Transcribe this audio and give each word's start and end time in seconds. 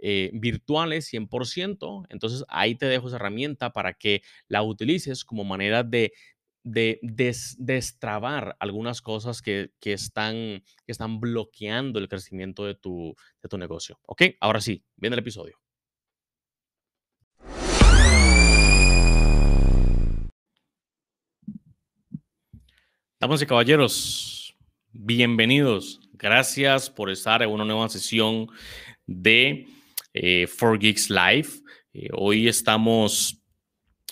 eh, 0.00 0.30
virtuales 0.32 1.12
100%. 1.12 2.06
Entonces 2.08 2.44
ahí 2.48 2.74
te 2.74 2.86
dejo 2.86 3.08
esa 3.08 3.16
herramienta 3.16 3.72
para 3.72 3.94
que 3.94 4.22
la 4.48 4.62
utilices 4.62 5.24
como 5.24 5.44
manera 5.44 5.82
de, 5.82 6.12
de 6.64 7.00
destrabar 7.58 8.56
algunas 8.60 9.00
cosas 9.02 9.42
que, 9.42 9.70
que, 9.80 9.92
están, 9.92 10.62
están 10.86 11.20
bloqueando 11.20 11.98
el 11.98 12.08
crecimiento 12.08 12.64
de 12.64 12.74
tu, 12.74 13.14
de 13.42 13.48
tu 13.48 13.58
negocio. 13.58 13.98
¿Ok? 14.06 14.22
Ahora 14.40 14.60
sí, 14.60 14.84
viene 14.96 15.14
el 15.14 15.20
episodio. 15.20 15.58
Damas 23.20 23.42
y 23.42 23.46
caballeros, 23.46 24.56
bienvenidos. 24.92 25.98
Gracias 26.12 26.88
por 26.88 27.10
estar 27.10 27.42
en 27.42 27.50
una 27.50 27.64
nueva 27.64 27.88
sesión 27.88 28.46
de 29.08 29.66
eh, 30.18 30.46
4Geeks 30.48 31.10
Live. 31.10 31.48
Eh, 31.92 32.08
hoy 32.12 32.48
estamos, 32.48 33.40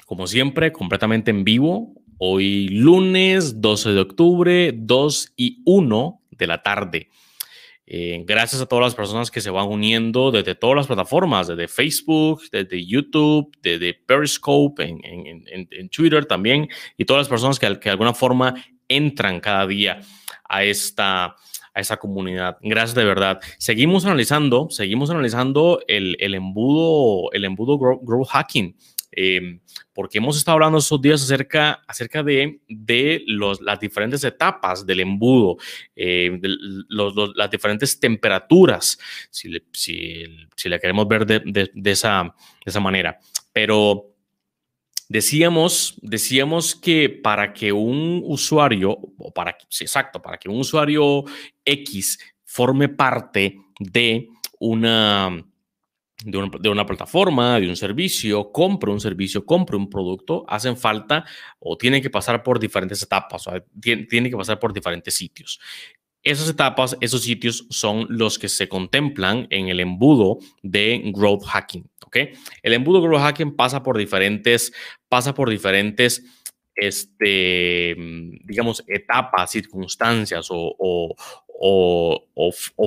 como 0.05 0.27
siempre, 0.27 0.72
completamente 0.72 1.31
en 1.31 1.44
vivo. 1.44 1.94
Hoy 2.19 2.69
lunes 2.69 3.61
12 3.61 3.91
de 3.91 4.00
octubre, 4.00 4.72
2 4.75 5.33
y 5.37 5.62
1 5.67 6.21
de 6.31 6.47
la 6.47 6.62
tarde. 6.62 7.09
Eh, 7.89 8.22
gracias 8.27 8.61
a 8.61 8.67
todas 8.67 8.84
las 8.84 8.94
personas 8.94 9.31
que 9.31 9.41
se 9.41 9.50
van 9.50 9.69
uniendo 9.69 10.31
desde 10.31 10.55
todas 10.55 10.77
las 10.77 10.87
plataformas, 10.87 11.47
desde 11.49 11.69
Facebook, 11.69 12.43
desde 12.50 12.84
YouTube, 12.84 13.55
desde 13.62 13.94
Periscope, 13.94 14.83
en, 14.83 15.00
en, 15.05 15.88
Twitter 15.91 16.25
también, 16.25 16.69
y 16.97 17.05
todas 17.05 17.21
las 17.21 17.28
personas 17.28 17.61
que 17.61 17.69
de 17.69 17.91
alguna 17.91 18.12
forma 18.12 18.55
entran 18.88 19.38
cada 19.38 19.67
día 19.69 20.00
a 20.49 20.65
esta, 20.65 21.37
a 21.76 21.81
esa 21.81 21.98
comunidad. 21.98 22.56
Gracias 22.62 22.94
de 22.94 23.04
verdad. 23.04 23.38
Seguimos 23.59 24.06
analizando, 24.06 24.69
seguimos 24.70 25.10
analizando 25.10 25.81
el, 25.87 26.16
el 26.20 26.34
embudo, 26.34 27.31
el 27.32 27.44
embudo 27.44 27.78
growth, 27.78 28.28
hacking. 28.28 28.75
Eh, 29.19 29.60
porque 29.92 30.19
hemos 30.19 30.37
estado 30.37 30.54
hablando 30.54 30.78
estos 30.78 31.00
días 31.00 31.22
acerca, 31.22 31.82
acerca 31.87 32.22
de, 32.22 32.60
de 32.69 33.22
los, 33.26 33.60
las 33.60 33.78
diferentes 33.78 34.25
etapas 34.25 34.84
del 34.84 35.00
embudo, 35.00 35.56
de 35.94 36.38
los, 36.88 37.14
los, 37.14 37.37
las 37.37 37.50
diferentes 37.50 37.98
temperaturas, 38.00 38.98
si 39.31 39.48
le, 39.48 39.62
si, 39.72 40.25
si 40.54 40.69
le 40.69 40.81
queremos 40.81 41.06
ver 41.08 41.25
de, 41.25 41.70
de, 41.72 41.91
esa, 41.91 42.25
de 42.25 42.70
esa 42.70 42.81
manera. 42.81 43.19
Pero 43.53 44.16
Decíamos, 45.09 45.99
decíamos 46.03 46.75
que 46.75 47.09
para 47.09 47.53
que 47.53 47.72
un 47.72 48.22
usuario, 48.25 48.99
o 49.19 49.33
para, 49.33 49.56
sí, 49.69 49.84
exacto, 49.84 50.21
para 50.21 50.39
que 50.39 50.49
un 50.49 50.59
usuario 50.59 51.25
X 51.65 52.19
forme 52.44 52.89
parte 52.89 53.56
de 53.78 54.28
una, 54.59 55.44
de 56.25 56.69
una, 56.69 56.87
plataforma, 56.87 57.61
de 57.61 57.69
un 57.69 57.77
servicio, 57.77 58.50
compre 58.50 58.91
un 58.91 59.00
servicio, 59.00 59.44
compre 59.44 59.77
un 59.77 59.89
producto, 59.89 60.44
hacen 60.49 60.77
falta 60.77 61.25
o 61.61 61.77
tienen 61.77 62.03
que 62.03 62.11
pasar 62.11 62.43
por 62.43 62.59
diferentes 62.59 63.00
etapas, 63.03 63.47
o 63.47 63.53
que 63.81 64.37
pasar 64.37 64.59
por 64.59 64.73
diferentes 64.73 65.15
sitios. 65.15 65.61
Esas 66.23 66.49
etapas, 66.49 66.97
esos 67.00 67.23
sitios 67.23 67.67
son 67.71 68.06
los 68.09 68.41
que 68.41 68.49
se 68.49 68.69
contemplan 68.69 69.47
en 69.50 69.69
el 69.69 69.78
embudo 69.78 70.38
de 70.62 71.00
growth 71.15 71.44
hacking. 71.44 71.88
El 72.62 72.72
embudo 72.75 73.03
growth 73.03 73.21
hacking 73.21 73.56
pasa 73.56 73.82
por 73.82 73.97
diferentes, 73.97 74.72
pasa 75.09 75.34
por 75.34 75.50
diferentes, 75.50 76.25
este, 76.75 77.94
digamos, 78.44 78.84
etapas, 78.87 79.50
circunstancias 79.50 80.49
o, 80.50 81.15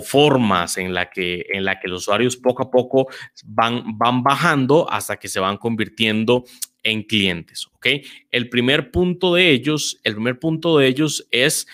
formas 0.04 0.78
en 0.78 0.94
la, 0.94 1.10
que, 1.10 1.46
en 1.50 1.66
la 1.66 1.80
que 1.80 1.88
los 1.88 2.02
usuarios 2.02 2.38
poco 2.38 2.64
a 2.64 2.72
poco 2.72 3.08
van, 3.46 3.98
van 3.98 4.22
bajando 4.24 4.90
hasta 4.90 5.18
que 5.18 5.28
se 5.28 5.40
van 5.40 5.58
convirtiendo 5.58 6.44
en 6.84 7.04
clientes, 7.04 7.68
¿ok? 7.74 7.88
El 8.32 8.50
primer 8.50 8.92
punto 8.92 9.34
de 9.34 9.50
ellos, 9.50 10.00
el 10.04 10.14
primer 10.14 10.40
punto 10.40 10.78
de 10.78 10.88
ellos 10.88 11.28
es 11.32 11.68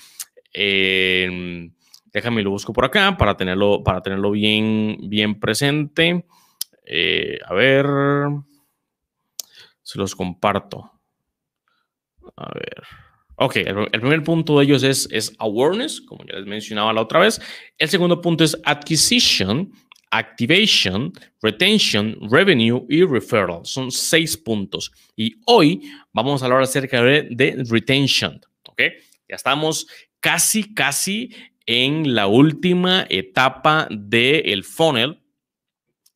eh, 0.53 1.69
déjame 2.15 2.41
lo 2.41 2.49
busco 2.49 2.71
por 2.71 2.85
acá 2.85 3.17
para 3.17 3.35
tenerlo, 3.35 3.83
para 3.83 4.01
tenerlo 4.01 4.31
bien, 4.31 4.97
bien 5.03 5.37
presente. 5.37 6.25
Eh, 6.85 7.39
a 7.45 7.53
ver, 7.53 7.85
se 9.81 9.97
los 9.97 10.15
comparto. 10.15 10.91
A 12.35 12.53
ver. 12.53 12.83
Ok, 13.37 13.57
el, 13.57 13.89
primer 13.89 14.23
punto 14.23 14.57
de 14.57 14.65
ellos 14.65 14.83
es, 14.83 15.09
es 15.11 15.33
awareness, 15.39 15.99
como 16.01 16.23
ya 16.25 16.37
les 16.37 16.45
mencionaba 16.45 16.93
la 16.93 17.01
otra 17.01 17.19
vez. 17.19 17.41
El 17.77 17.89
segundo 17.89 18.21
punto 18.21 18.43
es 18.45 18.57
acquisition, 18.63 19.73
activation, 20.09 21.11
retention, 21.41 22.17
revenue 22.31 22.85
y 22.87 23.03
referral. 23.03 23.61
Son 23.63 23.91
seis 23.91 24.37
puntos. 24.37 24.91
Y 25.17 25.35
hoy 25.45 25.81
vamos 26.13 26.41
a 26.41 26.45
hablar 26.45 26.61
acerca 26.61 27.03
de, 27.03 27.27
de 27.31 27.63
retention. 27.69 28.39
Ok, 28.69 28.81
ya 29.27 29.35
estamos 29.35 29.87
casi, 30.21 30.73
casi 30.73 31.31
en 31.65 32.15
la 32.15 32.27
última 32.27 33.05
etapa 33.09 33.87
del 33.91 34.63
funnel, 34.63 35.19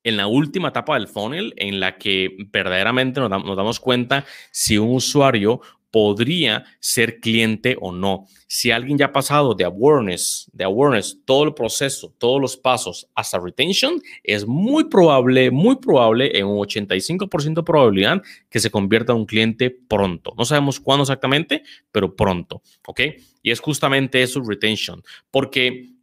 en 0.04 0.18
la 0.18 0.28
última 0.28 0.70
etapa 0.70 0.96
del 0.96 1.08
funnel 1.08 1.54
en 1.58 1.80
la 1.80 1.98
que 1.98 2.36
verdaderamente 2.52 3.20
nos, 3.20 3.30
damos 3.30 3.80
cuenta 3.80 4.26
si 4.52 4.78
un 4.78 4.96
usuario 4.96 5.62
podría 5.92 6.66
ser 6.80 7.20
cliente 7.20 7.76
o 7.82 7.92
no. 7.92 8.28
Si 8.48 8.72
alguien 8.72 8.98
ya 8.98 9.08
ha 9.08 9.12
pasado 9.12 9.56
de 9.56 9.64
awareness, 9.64 10.50
de 10.54 10.64
awareness, 10.64 11.20
todo 11.26 11.44
el 11.46 11.54
proceso, 11.54 12.14
todos 12.18 12.40
los 12.40 12.58
pasos 12.58 13.08
hasta 13.16 13.40
retention, 13.40 14.00
es 14.24 14.46
muy 14.46 14.86
probable, 14.86 15.50
muy 15.52 15.78
probable, 15.78 16.38
en 16.38 16.46
un 16.46 16.60
85% 16.60 17.56
de 17.56 17.64
probabilidad 17.64 18.22
que 18.50 18.60
se 18.60 18.70
convierta 18.70 19.14
en 19.14 19.20
un 19.20 19.26
cliente 19.26 19.72
pronto. 19.72 20.34
No 20.38 20.46
sabemos 20.46 20.80
cuándo 20.80 21.04
exactamente, 21.04 21.64
pero 21.92 22.16
pronto, 22.16 22.62
¿ok? 22.86 23.02
Y 23.42 23.52
es 23.52 23.60
justamente 23.60 24.22
eso, 24.22 24.42
retention, 24.42 25.02
porque 25.32 25.99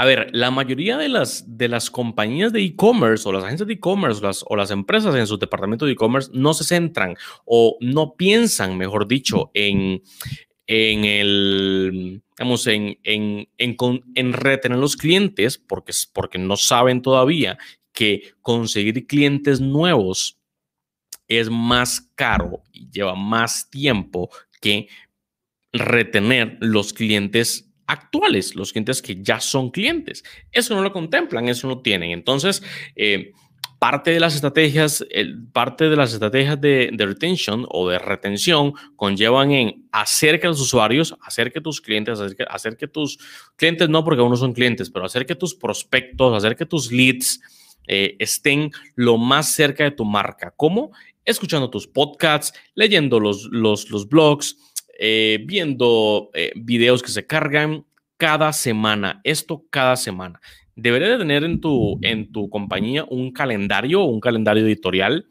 a 0.00 0.06
ver, 0.06 0.30
la 0.32 0.50
mayoría 0.50 0.96
de 0.96 1.10
las, 1.10 1.44
de 1.58 1.68
las 1.68 1.90
compañías 1.90 2.54
de 2.54 2.62
e-commerce 2.62 3.28
o 3.28 3.32
las 3.32 3.44
agencias 3.44 3.66
de 3.66 3.74
e-commerce 3.74 4.22
o 4.48 4.56
las 4.56 4.70
empresas 4.70 5.14
en 5.14 5.26
su 5.26 5.36
departamento 5.36 5.84
de 5.84 5.92
e-commerce 5.92 6.30
no 6.32 6.54
se 6.54 6.64
centran 6.64 7.18
o 7.44 7.76
no 7.82 8.14
piensan, 8.14 8.78
mejor 8.78 9.06
dicho, 9.06 9.50
en, 9.52 10.02
en 10.66 11.04
el, 11.04 12.22
digamos, 12.34 12.66
en, 12.66 12.98
en, 13.02 13.46
en, 13.58 13.76
en 14.14 14.32
retener 14.32 14.78
los 14.78 14.96
clientes 14.96 15.58
porque, 15.58 15.92
porque 16.14 16.38
no 16.38 16.56
saben 16.56 17.02
todavía 17.02 17.58
que 17.92 18.32
conseguir 18.40 19.06
clientes 19.06 19.60
nuevos 19.60 20.40
es 21.28 21.50
más 21.50 22.10
caro 22.14 22.62
y 22.72 22.88
lleva 22.90 23.14
más 23.16 23.68
tiempo 23.68 24.30
que 24.62 24.88
retener 25.74 26.56
los 26.60 26.94
clientes 26.94 27.69
actuales, 27.90 28.54
los 28.54 28.72
clientes 28.72 29.02
que 29.02 29.20
ya 29.20 29.40
son 29.40 29.70
clientes. 29.70 30.22
Eso 30.52 30.74
no 30.74 30.82
lo 30.82 30.92
contemplan, 30.92 31.48
eso 31.48 31.66
no 31.66 31.80
tienen. 31.80 32.12
Entonces, 32.12 32.62
eh, 32.94 33.32
parte 33.80 34.12
de 34.12 34.20
las 34.20 34.34
estrategias, 34.34 35.04
parte 35.52 35.88
de 35.88 35.96
las 35.96 36.12
estrategias 36.12 36.60
de, 36.60 36.92
retention 36.96 37.66
o 37.68 37.88
de 37.88 37.98
retención 37.98 38.74
conllevan 38.94 39.50
en 39.50 39.88
hacer 39.90 40.38
que 40.38 40.46
los 40.46 40.60
usuarios, 40.60 41.16
hacer 41.22 41.50
que 41.50 41.60
tus 41.60 41.80
clientes, 41.80 42.20
hacer 42.20 42.76
que, 42.76 42.86
tus 42.86 43.18
clientes 43.56 43.88
no 43.88 44.04
porque 44.04 44.22
uno 44.22 44.36
son 44.36 44.52
clientes, 44.52 44.90
pero 44.90 45.06
hacer 45.06 45.26
que 45.26 45.34
tus 45.34 45.54
prospectos, 45.54 46.36
hacer 46.36 46.56
que 46.56 46.66
tus 46.66 46.92
leads 46.92 47.40
eh, 47.88 48.16
estén 48.18 48.70
lo 48.94 49.16
más 49.16 49.52
cerca 49.52 49.82
de 49.84 49.90
tu 49.90 50.04
marca. 50.04 50.52
¿Cómo? 50.56 50.92
Escuchando 51.24 51.70
tus 51.70 51.88
podcasts, 51.88 52.52
leyendo 52.74 53.18
los, 53.18 53.48
los, 53.50 53.90
los 53.90 54.08
blogs, 54.08 54.56
eh, 55.02 55.42
viendo 55.46 56.28
eh, 56.34 56.52
videos 56.54 57.02
que 57.02 57.08
se 57.08 57.26
cargan 57.26 57.86
cada 58.18 58.52
semana. 58.52 59.22
Esto 59.24 59.64
cada 59.70 59.96
semana. 59.96 60.42
Debería 60.76 61.08
de 61.08 61.16
tener 61.16 61.42
en 61.42 61.58
tu, 61.58 61.98
en 62.02 62.30
tu 62.30 62.50
compañía 62.50 63.06
un 63.08 63.32
calendario 63.32 64.02
un 64.02 64.20
calendario 64.20 64.62
editorial 64.62 65.26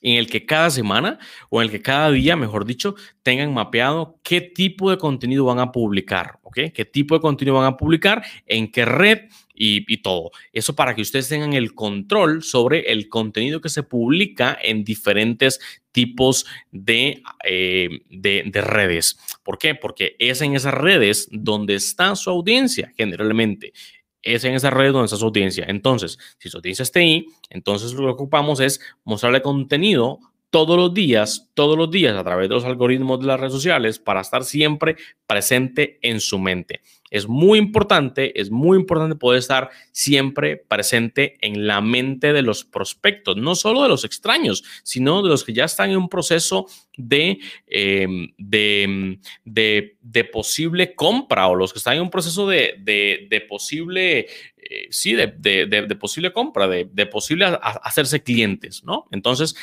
en 0.00 0.16
el 0.16 0.26
que 0.26 0.46
cada 0.46 0.70
semana 0.70 1.18
o 1.50 1.60
en 1.60 1.66
el 1.66 1.70
que 1.70 1.82
cada 1.82 2.10
día, 2.10 2.34
mejor 2.34 2.64
dicho, 2.64 2.94
tengan 3.22 3.52
mapeado 3.52 4.18
qué 4.22 4.40
tipo 4.40 4.90
de 4.90 4.96
contenido 4.96 5.44
van 5.44 5.58
a 5.58 5.70
publicar, 5.70 6.38
¿ok? 6.42 6.58
¿Qué 6.74 6.84
tipo 6.86 7.14
de 7.14 7.20
contenido 7.20 7.56
van 7.56 7.66
a 7.66 7.76
publicar, 7.76 8.24
en 8.46 8.72
qué 8.72 8.86
red 8.86 9.28
y, 9.54 9.96
todo. 9.98 10.30
Eso 10.52 10.74
para 10.74 10.94
que 10.94 11.02
ustedes 11.02 11.28
tengan 11.28 11.52
el 11.52 11.74
control 11.74 12.42
sobre 12.42 12.92
el 12.92 13.08
contenido 13.08 13.60
que 13.60 13.68
se 13.68 13.82
publica 13.82 14.58
en 14.60 14.84
diferentes 14.84 15.60
tipos 15.92 16.46
de, 16.70 17.22
eh, 17.44 18.00
de, 18.08 18.44
de, 18.46 18.60
redes. 18.60 19.18
¿Por 19.42 19.58
qué? 19.58 19.74
Porque 19.74 20.16
es 20.18 20.40
en 20.40 20.54
esas 20.54 20.74
redes 20.74 21.28
donde 21.30 21.74
está 21.74 22.16
su 22.16 22.30
audiencia 22.30 22.92
generalmente. 22.96 23.72
Es 24.22 24.44
en 24.44 24.54
esas 24.54 24.72
redes 24.72 24.92
donde 24.92 25.06
está 25.06 25.16
su 25.16 25.26
audiencia. 25.26 25.66
Entonces, 25.68 26.18
si 26.38 26.48
su 26.48 26.58
audiencia 26.58 26.84
está 26.84 27.00
ahí, 27.00 27.26
entonces 27.50 27.92
lo 27.92 28.06
que 28.06 28.12
ocupamos 28.12 28.60
es 28.60 28.80
mostrarle 29.04 29.42
contenido 29.42 30.20
todos 30.52 30.76
los 30.76 30.92
días, 30.92 31.50
todos 31.54 31.78
los 31.78 31.90
días 31.90 32.14
a 32.14 32.22
través 32.22 32.46
de 32.46 32.54
los 32.54 32.64
algoritmos 32.66 33.18
de 33.20 33.26
las 33.26 33.40
redes 33.40 33.54
sociales 33.54 33.98
para 33.98 34.20
estar 34.20 34.44
siempre 34.44 34.96
presente 35.26 35.98
en 36.02 36.20
su 36.20 36.38
mente. 36.38 36.82
Es 37.12 37.28
muy 37.28 37.58
importante, 37.58 38.40
es 38.40 38.50
muy 38.50 38.78
importante 38.78 39.16
poder 39.16 39.38
estar 39.38 39.68
siempre 39.92 40.56
presente 40.56 41.36
en 41.42 41.66
la 41.66 41.82
mente 41.82 42.32
de 42.32 42.40
los 42.40 42.64
prospectos, 42.64 43.36
no 43.36 43.54
solo 43.54 43.82
de 43.82 43.90
los 43.90 44.06
extraños, 44.06 44.64
sino 44.82 45.22
de 45.22 45.28
los 45.28 45.44
que 45.44 45.52
ya 45.52 45.66
están 45.66 45.90
en 45.90 45.98
un 45.98 46.08
proceso 46.08 46.66
de, 46.96 47.38
em, 47.66 48.32
de, 48.38 49.18
de, 50.00 50.24
posible 50.24 50.94
compra 50.94 51.48
o 51.48 51.54
los 51.54 51.74
que 51.74 51.80
están 51.80 51.96
en 51.96 52.02
un 52.02 52.10
proceso 52.10 52.48
de, 52.48 52.76
de 52.80 53.40
posible, 53.46 54.26
eh, 54.56 54.86
sí, 54.90 55.12
de, 55.14 55.96
posible 56.00 56.32
compra, 56.32 56.66
de, 56.66 57.06
posible 57.06 57.44
hacerse 57.60 58.22
clientes, 58.22 58.84
¿no? 58.84 59.06
Entonces, 59.10 59.54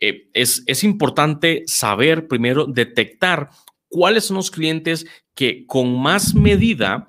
eh, 0.00 0.28
es, 0.34 0.64
es 0.66 0.84
importante 0.84 1.62
saber 1.66 2.28
primero 2.28 2.66
detectar 2.66 3.48
cuáles 3.90 4.24
son 4.24 4.36
los 4.36 4.50
clientes 4.50 5.06
que 5.34 5.66
con 5.66 6.00
más 6.00 6.34
medida 6.34 7.08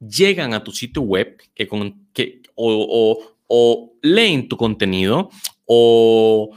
llegan 0.00 0.52
a 0.54 0.64
tu 0.64 0.72
sitio 0.72 1.02
web, 1.02 1.40
que, 1.54 1.68
con, 1.68 2.08
que 2.12 2.42
o, 2.56 3.92
leen 4.02 4.48
tu 4.48 4.56
contenido 4.56 5.30
o, 5.66 6.50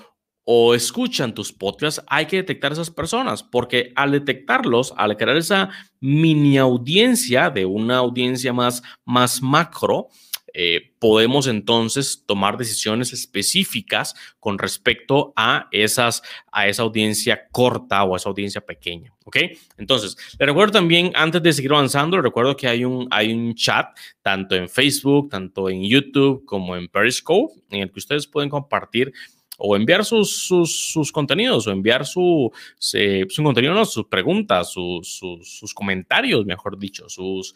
o 0.44 0.74
escuchan 0.74 1.33
tus 1.33 1.53
podcasts, 1.53 2.01
hay 2.07 2.25
que 2.25 2.38
detectar 2.38 2.71
esas 2.71 2.89
personas, 2.89 3.44
porque 3.44 3.91
al 3.95 4.12
detectarlos, 4.12 4.94
al 4.97 5.15
crear 5.18 5.38
esa 5.38 5.69
mini 6.00 6.57
audiencia 6.57 7.50
de 7.50 7.65
una 7.65 7.97
audiencia 7.97 8.53
más, 8.53 8.81
más 9.06 9.41
macro, 9.41 10.07
eh, 10.54 10.94
podemos 11.00 11.48
entonces 11.48 12.24
tomar 12.26 12.58
decisiones 12.58 13.14
específicas 13.14 14.16
con 14.40 14.58
respecto 14.58 15.34
a, 15.36 15.68
esas, 15.72 16.22
a 16.52 16.68
esa 16.68 16.84
audiencia 16.84 17.48
corta 17.52 18.04
o 18.04 18.14
a 18.14 18.18
esa 18.18 18.30
audiencia 18.30 18.62
pequeña. 18.62 19.14
¿Ok? 19.26 19.38
Entonces, 19.78 20.16
le 20.40 20.46
recuerdo 20.46 20.74
también, 20.74 21.12
antes 21.14 21.44
de 21.44 21.54
seguir 21.54 21.74
avanzando, 21.74 22.18
le 22.18 22.24
recuerdo 22.24 22.56
que 22.56 22.68
hay 22.68 22.86
un, 22.86 23.08
hay 23.12 23.34
un 23.34 23.54
chat 23.56 23.88
tanto 24.22 24.56
en 24.56 24.70
Facebook, 24.70 25.30
tanto 25.30 25.70
en 25.70 25.84
YouTube 25.84 26.46
como 26.46 26.76
en 26.76 26.88
Periscope, 26.88 27.54
en 27.70 27.82
el 27.82 27.92
que 27.92 28.00
ustedes 28.00 28.26
pueden 28.26 28.50
compartir 28.50 29.14
o 29.58 29.76
enviar 29.76 30.06
sus, 30.06 30.48
sus, 30.48 31.12
contenidos 31.12 31.68
o 31.68 31.72
enviar 31.72 32.06
su, 32.06 32.52
su 32.78 33.44
contenido, 33.44 33.74
no, 33.74 33.86
sus 33.86 34.06
preguntas, 34.06 34.72
sus, 34.72 35.18
sus, 35.18 35.74
comentarios, 35.74 36.46
mejor 36.46 36.78
dicho, 36.78 37.10
sus... 37.10 37.54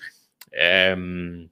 Em, 0.52 1.50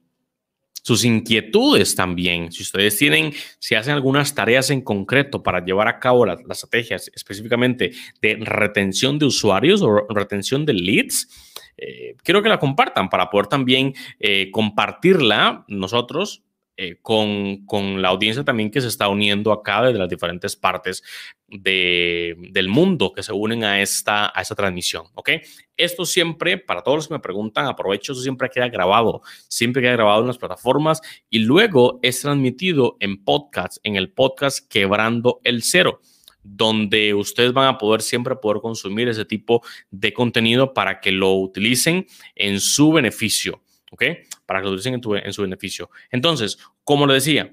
sus 0.90 1.04
inquietudes 1.04 1.94
también. 1.94 2.50
Si 2.50 2.64
ustedes 2.64 2.98
tienen, 2.98 3.32
si 3.60 3.76
hacen 3.76 3.94
algunas 3.94 4.34
tareas 4.34 4.70
en 4.70 4.80
concreto 4.80 5.40
para 5.40 5.64
llevar 5.64 5.86
a 5.86 6.00
cabo 6.00 6.26
las, 6.26 6.40
estrategias 6.50 7.08
específicamente 7.14 7.92
de 8.20 8.34
retención 8.40 9.16
de 9.16 9.26
usuarios 9.26 9.82
o 9.82 10.08
retención 10.08 10.66
de 10.66 10.72
leads, 10.72 11.28
eh, 11.76 12.16
quiero 12.24 12.42
que 12.42 12.48
la 12.48 12.58
compartan 12.58 13.08
para 13.08 13.30
poder 13.30 13.46
también 13.46 13.94
eh, 14.18 14.50
compartirla 14.50 15.64
nosotros 15.68 16.42
eh, 16.82 16.96
con, 17.02 17.66
con, 17.66 18.00
la 18.00 18.08
audiencia 18.08 18.42
también 18.42 18.70
que 18.70 18.80
se 18.80 18.88
está 18.88 19.06
uniendo 19.10 19.52
acá 19.52 19.82
desde 19.82 19.98
las 19.98 20.08
diferentes 20.08 20.56
partes 20.56 21.02
de, 21.46 22.34
del 22.52 22.68
mundo 22.68 23.12
que 23.12 23.22
se 23.22 23.34
unen 23.34 23.64
a 23.64 23.82
esta, 23.82 24.32
a 24.34 24.40
esta 24.40 24.54
transmisión, 24.54 25.04
¿ok? 25.12 25.28
Esto 25.76 26.06
siempre, 26.06 26.56
para 26.56 26.80
todos 26.80 26.96
los 26.96 27.08
que 27.08 27.12
me 27.12 27.20
preguntan, 27.20 27.66
aprovecho, 27.66 28.12
eso 28.12 28.22
siempre 28.22 28.48
queda 28.48 28.70
grabado, 28.70 29.20
siempre 29.46 29.82
queda 29.82 29.92
grabado 29.92 30.22
en 30.22 30.28
las 30.28 30.38
plataformas 30.38 31.02
y 31.28 31.40
luego 31.40 32.00
es 32.00 32.22
transmitido 32.22 32.96
en 33.00 33.22
podcast, 33.24 33.76
en 33.82 33.96
el 33.96 34.10
podcast 34.10 34.66
Quebrando 34.66 35.42
el 35.44 35.62
Cero 35.62 36.00
donde 36.42 37.12
ustedes 37.12 37.52
van 37.52 37.68
a 37.68 37.76
poder 37.76 38.00
siempre 38.00 38.34
poder 38.36 38.62
consumir 38.62 39.06
ese 39.10 39.26
tipo 39.26 39.62
de 39.90 40.14
contenido 40.14 40.72
para 40.72 40.98
que 40.98 41.12
lo 41.12 41.34
utilicen 41.34 42.06
en 42.34 42.58
su 42.58 42.90
beneficio. 42.90 43.60
¿Ok? 43.90 44.04
Para 44.46 44.60
que 44.60 44.66
lo 44.66 44.72
utilicen 44.72 45.00
en, 45.24 45.32
su 45.32 45.42
beneficio. 45.42 45.90
Entonces, 46.10 46.58
como 46.84 47.06
le 47.06 47.14
decía, 47.14 47.52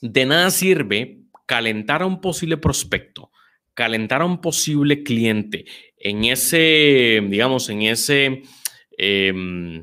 de 0.00 0.26
nada 0.26 0.50
sirve 0.50 1.20
calentar 1.46 2.02
a 2.02 2.06
un 2.06 2.20
posible 2.20 2.56
prospecto, 2.56 3.30
calentar 3.74 4.22
a 4.22 4.26
un 4.26 4.40
posible 4.40 5.02
cliente 5.02 5.64
en 5.96 6.24
ese, 6.24 7.20
digamos, 7.28 7.68
en 7.68 7.82
ese, 7.82 8.42
em, 8.96 9.76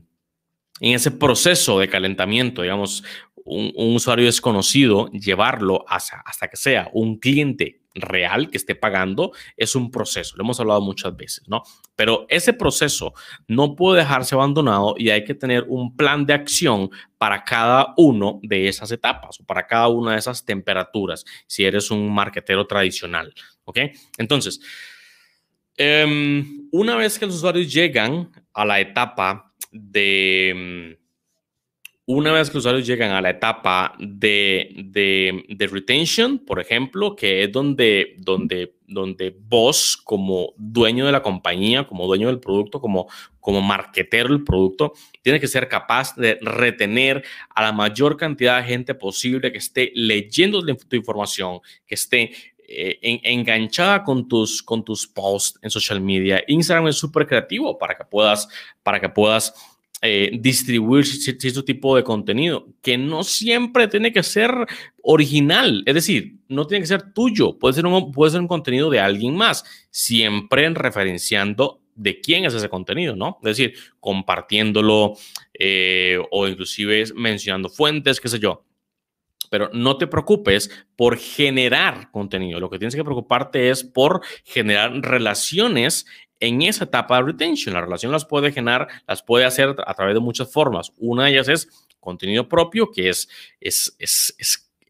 en 0.80 0.94
ese 0.94 1.12
proceso 1.12 1.80
de 1.80 1.90
calentamiento, 1.90 2.62
digamos, 2.62 3.04
un, 3.48 3.96
usuario 3.96 4.25
desconocido, 4.25 5.10
llevarlo 5.12 5.86
hasta, 5.88 6.22
hasta 6.25 6.48
que 6.48 6.58
sea 6.58 6.89
un 6.94 7.18
cliente 7.18 7.82
real 8.00 8.50
que 8.50 8.58
esté 8.58 8.75
pagando 8.75 9.32
es 9.56 9.75
un 9.75 9.92
proceso, 9.92 10.36
lo 10.38 10.44
hemos 10.44 10.60
hablado 10.60 10.82
muchas 10.82 11.16
veces, 11.16 11.48
¿no? 11.48 11.63
Pero 11.96 12.25
ese 12.30 12.54
proceso 12.54 13.13
no 13.48 13.75
puede 13.75 14.00
dejarse 14.00 14.36
abandonado 14.36 14.96
y 14.98 15.10
hay 15.10 15.24
que 15.24 15.34
tener 15.34 15.66
un 15.68 15.96
plan 15.96 16.25
de 16.25 16.34
acción 16.34 16.89
para 17.18 17.44
cada 17.44 17.94
uno 17.98 18.39
de 18.44 18.68
esas 18.68 18.92
etapas 18.92 19.39
o 19.39 19.46
para 19.46 19.66
cada 19.66 19.88
una 19.88 20.13
de 20.13 20.20
esas 20.20 20.46
temperaturas, 20.46 21.25
si 21.48 21.66
eres 21.66 21.92
un 21.92 22.13
marketero 22.13 22.68
tradicional, 22.68 23.34
¿ok? 23.66 23.80
Entonces, 24.18 24.60
em, 25.75 26.68
una 26.72 26.96
vez 26.96 27.18
que 27.18 27.25
los 27.25 27.36
usuarios 27.36 27.72
llegan 27.72 28.32
a 28.54 28.66
la 28.66 28.80
etapa 28.80 29.54
de 29.72 30.98
una 32.10 32.32
vez 32.32 32.50
que 32.50 32.56
los 32.56 32.64
usuarios 32.64 32.88
llegan 32.88 33.12
a 33.12 33.20
la 33.20 33.32
etapa 33.32 33.94
de, 34.00 34.72
de, 34.78 35.68
retention, 35.68 36.40
por 36.40 36.62
ejemplo, 36.62 37.18
que 37.18 37.44
es 37.44 37.52
donde, 37.52 38.16
donde, 38.20 38.76
donde 38.88 39.36
vos 39.38 39.98
como 40.06 40.54
dueño 40.56 41.06
de 41.06 41.12
la 41.12 41.22
compañía, 41.22 41.86
como 41.86 42.08
dueño 42.08 42.28
del 42.28 42.40
producto, 42.40 42.80
como, 42.80 43.10
como 43.42 43.60
marketero 43.62 44.30
del 44.30 44.46
producto, 44.46 44.94
tienes 45.22 45.42
que 45.42 45.50
ser 45.50 45.68
capaz 45.68 46.16
de 46.16 46.40
retener 46.42 47.26
a 47.54 47.62
la 47.62 47.74
mayor 47.74 48.16
cantidad 48.16 48.62
de 48.62 48.70
gente 48.70 48.96
posible 48.96 49.52
que 49.52 49.58
esté 49.58 49.92
leyendo 49.94 50.64
tu 50.64 50.96
información, 50.96 51.60
que 51.86 51.96
esté 51.96 52.32
eh, 52.70 53.00
enganchada 53.24 54.04
con 54.04 54.30
tus, 54.30 54.64
con 54.64 54.86
tus 54.86 55.06
posts 55.06 55.60
en 55.62 55.70
social 55.70 56.00
media. 56.00 56.42
Instagram 56.48 56.88
es 56.88 56.96
súper 56.96 57.28
creativo 57.28 57.78
para 57.78 57.98
que 57.98 58.06
puedas, 58.06 58.48
para 58.82 59.02
que 59.02 59.10
puedas 59.10 59.76
eh, 60.01 60.32
distribuir 60.39 61.06
cierto 61.06 61.66
tipo 61.66 61.96
de 61.96 62.04
contenido, 62.04 62.68
que 62.82 62.98
no 62.98 63.24
siempre 63.24 63.88
tiene 63.88 64.13
que 64.13 64.22
ser 64.22 64.51
original, 65.01 65.82
es 65.88 65.96
decir, 65.96 66.36
no 66.48 66.68
tiene 66.68 66.84
que 66.84 66.88
ser 66.88 67.13
tuyo, 67.13 67.58
puede 67.58 67.74
ser 67.74 67.86
un, 67.86 68.12
puede 68.12 68.32
ser 68.32 68.42
un 68.42 68.48
contenido 68.48 68.89
de 68.92 69.00
alguien 69.00 69.36
más, 69.36 69.63
siempre 69.89 70.70
referenciando 70.70 71.82
de 71.96 72.22
quién 72.22 72.46
es 72.46 72.54
ese 72.54 72.70
contenido, 72.70 73.16
¿no? 73.16 73.39
Es 73.42 73.58
decir, 73.58 73.74
compartiéndolo 74.00 75.16
eh, 75.54 76.20
o 76.32 76.48
inclusive 76.48 77.06
mencionando 77.16 77.70
fuentes, 77.70 78.22
qué 78.22 78.30
sé 78.30 78.39
yo. 78.39 78.63
Pero 79.50 79.70
no 79.74 79.98
te 79.98 80.08
preocupes 80.08 80.70
por 80.96 81.18
generar 81.18 82.12
contenido. 82.12 82.60
Lo 82.60 82.70
que 82.70 82.77
tienes 82.77 82.96
que 82.96 83.04
preocuparte 83.04 83.70
es 83.70 83.84
por 83.84 84.22
generar 84.44 84.94
relaciones 85.01 86.06
en 86.39 86.62
esa 86.62 86.86
etapa 86.86 87.17
de 87.17 87.24
retention. 87.24 87.74
La 87.74 87.82
relación 87.82 88.12
las 88.12 88.25
puede 88.25 88.51
generar, 88.51 88.88
las 89.08 89.24
puede 89.24 89.46
hacer 89.46 89.75
a 89.86 89.94
través 89.94 90.13
de 90.13 90.20
muchas 90.20 90.51
formas. 90.51 90.91
Una 90.98 91.25
de 91.25 91.32
ellas 91.32 91.48
es 91.50 91.88
contenido 92.00 92.48
propio, 92.48 92.91
que 92.91 93.10
es, 93.10 93.27
es, 93.60 93.96
es, 94.00 94.36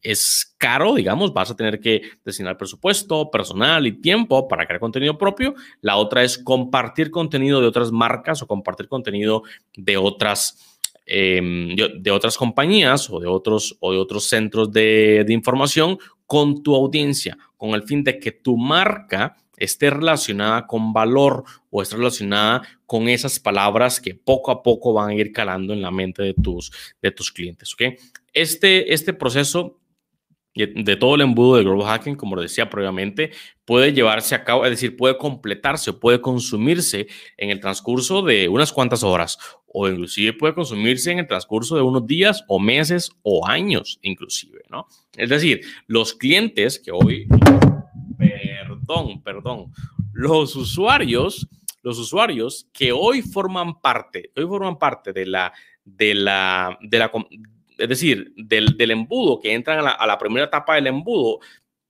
es, 0.01 0.55
caro, 0.57 0.95
digamos, 0.95 1.33
vas 1.33 1.51
a 1.51 1.55
tener 1.55 1.79
que 1.79 2.01
destinar 2.23 2.57
presupuesto, 2.57 3.29
personal 3.29 3.85
y 3.87 3.93
tiempo 3.93 4.47
para 4.47 4.65
crear 4.65 4.79
contenido 4.79 5.17
propio. 5.17 5.55
La 5.81 5.97
otra 5.97 6.23
es 6.23 6.37
compartir 6.37 7.11
contenido 7.11 7.61
de 7.61 7.67
otras 7.67 7.91
marcas 7.91 8.41
o 8.41 8.47
compartir 8.47 8.87
contenido 8.87 9.43
de 9.75 9.97
otras, 9.97 10.79
em, 11.05 11.75
de 11.75 12.11
otras 12.11 12.37
compañías 12.37 13.09
o 13.09 13.19
de 13.19 13.27
otros, 13.27 13.75
o 13.79 13.91
de 13.91 13.97
otros 13.97 14.25
centros 14.25 14.71
de, 14.71 15.23
de 15.25 15.33
información 15.33 15.97
con 16.25 16.61
tu 16.61 16.75
audiencia, 16.75 17.37
con 17.55 17.71
el 17.71 17.83
fin 17.83 18.03
de 18.03 18.19
que 18.19 18.31
tu 18.31 18.57
marca 18.57 19.37
esté 19.57 19.89
relacionada 19.89 20.65
con 20.67 20.93
valor 20.93 21.43
o 21.69 21.81
esté 21.81 21.97
relacionada 21.97 22.61
con 22.85 23.09
esas 23.09 23.39
palabras 23.39 23.99
que 23.99 24.15
poco 24.15 24.51
a 24.51 24.63
poco 24.63 24.93
van 24.93 25.09
a 25.09 25.15
ir 25.15 25.31
calando 25.31 25.73
en 25.73 25.81
la 25.81 25.91
mente 25.91 26.23
de 26.23 26.33
tus, 26.33 26.71
de 27.01 27.11
tus 27.11 27.31
clientes. 27.31 27.73
¿okay? 27.73 27.95
Este, 28.33 28.93
este 28.93 29.13
proceso 29.13 29.79
de 30.65 30.95
todo 30.95 31.15
el 31.15 31.21
embudo 31.21 31.57
de 31.57 31.63
Global 31.63 31.87
Hacking, 31.87 32.15
como 32.15 32.35
lo 32.35 32.41
decía 32.41 32.69
previamente, 32.69 33.31
puede 33.63 33.93
llevarse 33.93 34.33
a 34.33 34.43
cabo, 34.43 34.65
es 34.65 34.71
decir, 34.71 34.97
puede 34.97 35.17
completarse 35.17 35.91
o 35.91 35.99
puede 35.99 36.19
consumirse 36.19 37.07
en 37.37 37.51
el 37.51 37.59
transcurso 37.59 38.23
de 38.23 38.49
unas 38.49 38.73
cuantas 38.73 39.03
horas 39.03 39.37
o 39.67 39.87
inclusive 39.87 40.33
puede 40.33 40.55
consumirse 40.55 41.11
en 41.11 41.19
el 41.19 41.27
transcurso 41.27 41.75
de 41.75 41.83
unos 41.83 42.07
días 42.07 42.43
o 42.47 42.59
meses 42.59 43.11
o 43.21 43.47
años 43.47 43.99
inclusive, 44.01 44.61
¿no? 44.69 44.87
Es 45.15 45.29
decir, 45.29 45.61
los 45.85 46.13
clientes 46.13 46.79
que 46.79 46.91
hoy 46.91 47.27
perdón, 48.87 49.21
perdón, 49.21 49.73
los 50.13 50.55
usuarios, 50.55 51.47
los 51.83 51.99
usuarios 51.99 52.67
que 52.73 52.91
hoy 52.91 53.21
forman 53.21 53.79
parte, 53.81 54.31
hoy 54.35 54.45
forman 54.45 54.77
parte 54.79 55.13
de 55.13 55.25
la, 55.25 55.53
de 55.83 56.15
la, 56.15 56.77
de 56.81 56.99
la, 56.99 57.11
es 57.77 57.89
decir, 57.89 58.33
del, 58.35 58.77
del 58.77 58.91
embudo, 58.91 59.39
que 59.39 59.53
entran 59.53 59.79
a 59.79 59.81
la, 59.81 59.91
a 59.91 60.07
la, 60.07 60.17
primera 60.17 60.45
etapa 60.45 60.75
del 60.75 60.87
embudo, 60.87 61.39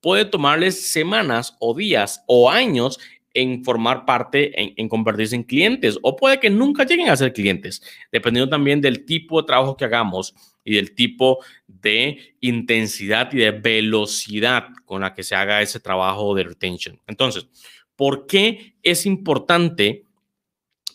puede 0.02 0.26
tomarles 0.26 0.92
semanas 0.92 1.56
o 1.60 1.74
días 1.74 2.24
o 2.28 2.50
años 2.50 3.00
en 3.38 3.64
formar 3.64 4.04
parte, 4.04 4.52
en, 4.82 4.90
convertirse 4.90 5.36
en 5.36 5.44
clientes, 5.44 6.00
o 6.02 6.16
puede 6.16 6.40
que 6.40 6.50
nunca 6.50 6.86
lleguen 6.86 7.10
a 7.10 7.16
ser 7.16 7.34
clientes, 7.34 7.84
dependiendo 8.12 8.50
también 8.50 8.82
del 8.82 9.06
tipo 9.06 9.40
de 9.40 9.46
trabajo 9.46 9.78
que 9.78 9.86
hagamos 9.86 10.34
y 10.64 10.74
del 10.76 10.96
tipo 10.96 11.38
de 11.68 12.36
intensidad 12.42 13.32
y 13.32 13.38
de 13.38 13.52
velocidad 13.52 14.70
con 14.86 15.02
la 15.02 15.14
que 15.14 15.22
se 15.22 15.36
haga 15.36 15.62
ese 15.62 15.80
trabajo 15.80 16.34
de 16.34 16.46
retention. 16.46 17.00
Entonces, 17.06 17.48
¿por 17.96 18.26
qué 18.26 18.76
es 18.82 19.06
importante? 19.06 20.04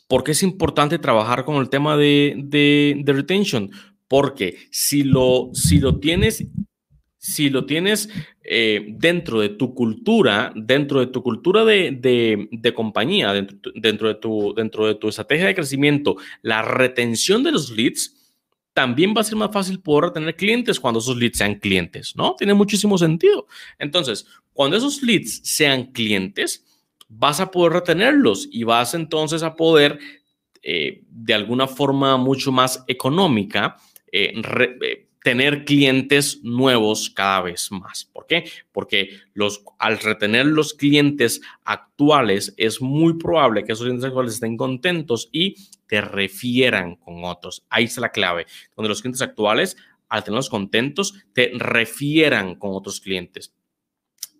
¿Por 0.08 0.24
qué 0.24 0.32
es 0.32 0.42
importante 0.42 0.98
trabajar 0.98 1.44
con 1.44 1.56
el 1.56 1.70
tema 1.70 1.96
de, 1.96 2.34
de, 2.38 3.00
de 3.04 3.12
retention? 3.12 3.70
Porque 4.08 4.56
si 4.72 5.04
lo, 5.04 5.50
si 5.54 5.78
lo 5.78 6.00
tienes 6.00 6.44
si 7.22 7.50
lo 7.50 7.66
tienes 7.66 8.08
eh, 8.42 8.84
dentro 8.98 9.40
de 9.40 9.50
tu 9.50 9.74
cultura, 9.74 10.52
dentro 10.56 10.98
de 10.98 11.06
tu 11.06 11.22
cultura 11.22 11.64
de, 11.64 12.48
de, 12.50 12.74
compañía, 12.74 13.32
dentro, 13.32 14.08
de 14.08 14.14
tu, 14.16 14.52
dentro 14.56 14.88
de 14.88 14.96
tu 14.96 15.08
estrategia 15.08 15.46
de 15.46 15.54
crecimiento, 15.54 16.16
la 16.42 16.62
retención 16.62 17.44
de 17.44 17.52
los 17.52 17.70
leads, 17.70 18.16
también 18.74 19.14
va 19.16 19.20
a 19.20 19.24
ser 19.24 19.36
más 19.36 19.52
fácil 19.52 19.78
poder 19.80 20.06
retener 20.06 20.34
clientes 20.34 20.80
cuando 20.80 20.98
esos 20.98 21.16
leads 21.16 21.38
sean 21.38 21.54
clientes, 21.54 22.16
¿no? 22.16 22.34
Tiene 22.36 22.54
muchísimo 22.54 22.98
sentido. 22.98 23.46
Entonces, 23.78 24.26
cuando 24.52 24.76
esos 24.76 25.00
leads 25.00 25.42
sean 25.44 25.92
clientes, 25.92 26.64
vas 27.08 27.38
a 27.38 27.52
poder 27.52 27.74
retenerlos 27.74 28.48
y 28.50 28.64
vas 28.64 28.94
entonces 28.94 29.44
a 29.44 29.54
poder, 29.54 30.00
eh, 30.60 31.04
de 31.08 31.34
alguna 31.34 31.68
forma 31.68 32.16
mucho 32.16 32.50
más 32.50 32.82
económica, 32.88 33.76
eh, 34.10 34.32
eh, 34.34 35.08
tener 35.22 35.64
clientes 35.64 36.40
nuevos 36.42 37.10
cada 37.10 37.42
vez 37.42 37.70
más. 37.70 38.08
¿Por 38.12 38.26
qué? 38.26 38.50
Porque 38.72 39.10
los, 39.34 39.62
al 39.78 39.98
retener 39.98 40.46
los 40.46 40.74
clientes 40.74 41.40
actuales 41.64 42.54
es 42.56 42.80
muy 42.80 43.14
probable 43.14 43.64
que 43.64 43.72
esos 43.72 43.84
clientes 43.84 44.06
actuales 44.06 44.34
estén 44.34 44.56
contentos 44.56 45.28
y 45.32 45.56
te 45.86 46.00
refieran 46.00 46.96
con 46.96 47.24
otros. 47.24 47.64
Ahí 47.70 47.84
está 47.84 48.00
la 48.00 48.10
clave, 48.10 48.46
donde 48.76 48.88
los 48.88 49.00
clientes 49.00 49.22
actuales, 49.22 49.76
al 50.08 50.24
tenerlos 50.24 50.50
contentos, 50.50 51.14
te 51.32 51.52
refieran 51.54 52.56
con 52.56 52.72
otros 52.74 53.00
clientes. 53.00 53.54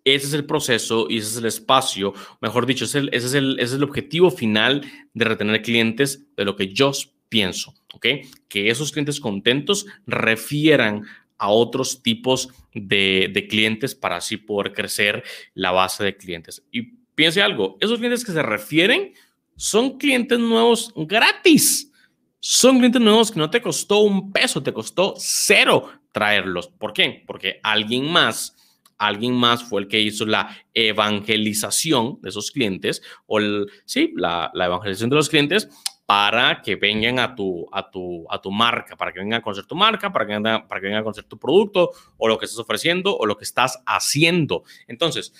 Ese 0.05 0.27
es 0.27 0.33
el 0.33 0.45
proceso 0.45 1.07
y 1.09 1.19
ese 1.19 1.29
es 1.29 1.37
el 1.37 1.45
espacio, 1.45 2.13
mejor 2.41 2.65
dicho, 2.65 2.83
ese 2.83 3.07
es 3.13 3.33
el, 3.33 3.55
ese 3.59 3.63
es 3.63 3.73
el 3.73 3.83
objetivo 3.83 4.31
final 4.31 4.85
de 5.13 5.25
retener 5.25 5.61
clientes 5.61 6.25
de 6.35 6.43
lo 6.43 6.57
que 6.57 6.73
yo 6.73 6.91
pienso, 7.29 7.73
¿ok? 7.93 8.07
Que 8.49 8.69
esos 8.69 8.91
clientes 8.91 9.19
contentos 9.19 9.85
refieran 10.05 11.05
a 11.37 11.49
otros 11.49 12.03
tipos 12.03 12.49
de, 12.73 13.29
de, 13.33 13.47
clientes 13.47 13.95
para 13.95 14.17
así 14.17 14.37
poder 14.37 14.73
crecer 14.73 15.23
la 15.53 15.71
base 15.71 16.03
de 16.03 16.15
clientes. 16.15 16.63
Y 16.71 16.93
piense 17.15 17.41
algo, 17.41 17.77
esos 17.79 17.97
clientes 17.97 18.23
que 18.23 18.31
se 18.31 18.43
refieren 18.43 19.13
son 19.55 19.97
clientes 19.97 20.39
nuevos 20.39 20.93
gratis. 20.95 21.91
Son 22.39 22.77
clientes 22.77 23.01
nuevos 23.01 23.31
que 23.31 23.39
no 23.39 23.49
te 23.49 23.61
costó 23.61 23.99
un 23.99 24.31
peso, 24.31 24.61
te 24.61 24.73
costó 24.73 25.13
cero 25.17 25.89
traerlos. 26.11 26.67
¿Por 26.67 26.91
qué? 26.91 27.23
Porque 27.25 27.59
alguien 27.63 28.11
más, 28.11 28.55
alguien 28.97 29.33
más 29.33 29.63
fue 29.63 29.81
el 29.81 29.87
que 29.87 30.01
hizo 30.01 30.25
la 30.25 30.57
evangelización 30.73 32.19
de 32.21 32.29
esos 32.29 32.51
clientes 32.51 33.01
o 33.27 33.39
sí, 33.85 34.11
la, 34.15 34.51
la 34.53 34.65
evangelización 34.65 35.09
de 35.09 35.15
los 35.15 35.29
clientes 35.29 35.69
para 36.05 36.61
que 36.61 36.75
vengan 36.75 37.19
a 37.19 37.35
tu, 37.35 37.67
a 37.71 37.89
tu, 37.89 38.25
a 38.29 38.41
tu 38.41 38.51
marca, 38.51 38.95
para 38.97 39.11
que 39.13 39.19
vengan 39.19 39.39
a 39.39 39.41
conocer 39.41 39.65
tu 39.65 39.75
marca, 39.75 40.11
para 40.11 40.25
que, 40.25 40.33
vengan, 40.33 40.67
para 40.67 40.81
que 40.81 40.87
vengan 40.87 41.01
a 41.01 41.03
conocer 41.03 41.23
tu 41.23 41.39
producto 41.39 41.91
o 42.17 42.27
lo 42.27 42.37
que 42.37 42.45
estás 42.45 42.59
ofreciendo 42.59 43.15
o 43.17 43.25
lo 43.25 43.37
que 43.37 43.45
estás 43.45 43.81
haciendo. 43.85 44.63
Entonces, 44.87 45.33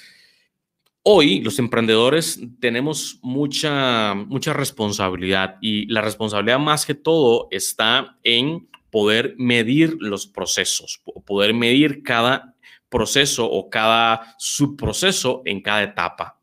hoy 1.03 1.41
los 1.41 1.59
emprendedores 1.59 2.39
tenemos 2.59 3.19
mucha, 3.21 4.13
mucha 4.13 4.53
responsabilidad 4.53 5.57
y 5.61 5.85
la 5.87 6.01
responsabilidad 6.01 6.59
más 6.59 6.85
que 6.85 6.95
todo 6.95 7.49
está 7.51 8.17
en 8.23 8.69
poder 8.89 9.35
medir 9.37 9.97
los 9.99 10.27
procesos, 10.27 11.01
poder 11.25 11.53
medir 11.53 12.03
cada 12.03 12.55
proceso 12.89 13.49
o 13.49 13.69
cada 13.69 14.35
subproceso 14.37 15.41
en 15.45 15.61
cada 15.61 15.83
etapa 15.83 16.42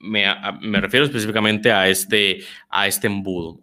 me, 0.00 0.80
refiero 0.80 1.06
específicamente 1.06 1.70
a 1.70 1.88
este, 1.88 2.40
a 2.68 2.86
este 2.86 3.06
embudo. 3.06 3.60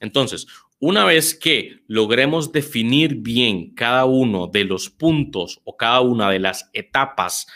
Entonces, 0.00 0.46
una 0.78 1.04
vez 1.04 1.34
que 1.34 1.80
logremos 1.88 2.52
definir 2.52 3.16
bien 3.16 3.74
cada 3.74 4.06
uno 4.06 4.46
de 4.46 4.64
los 4.64 4.88
puntos 4.88 5.60
o 5.64 5.76
cada 5.76 6.00
una 6.00 6.30
de 6.30 6.38
las 6.38 6.70
etapas 6.72 7.46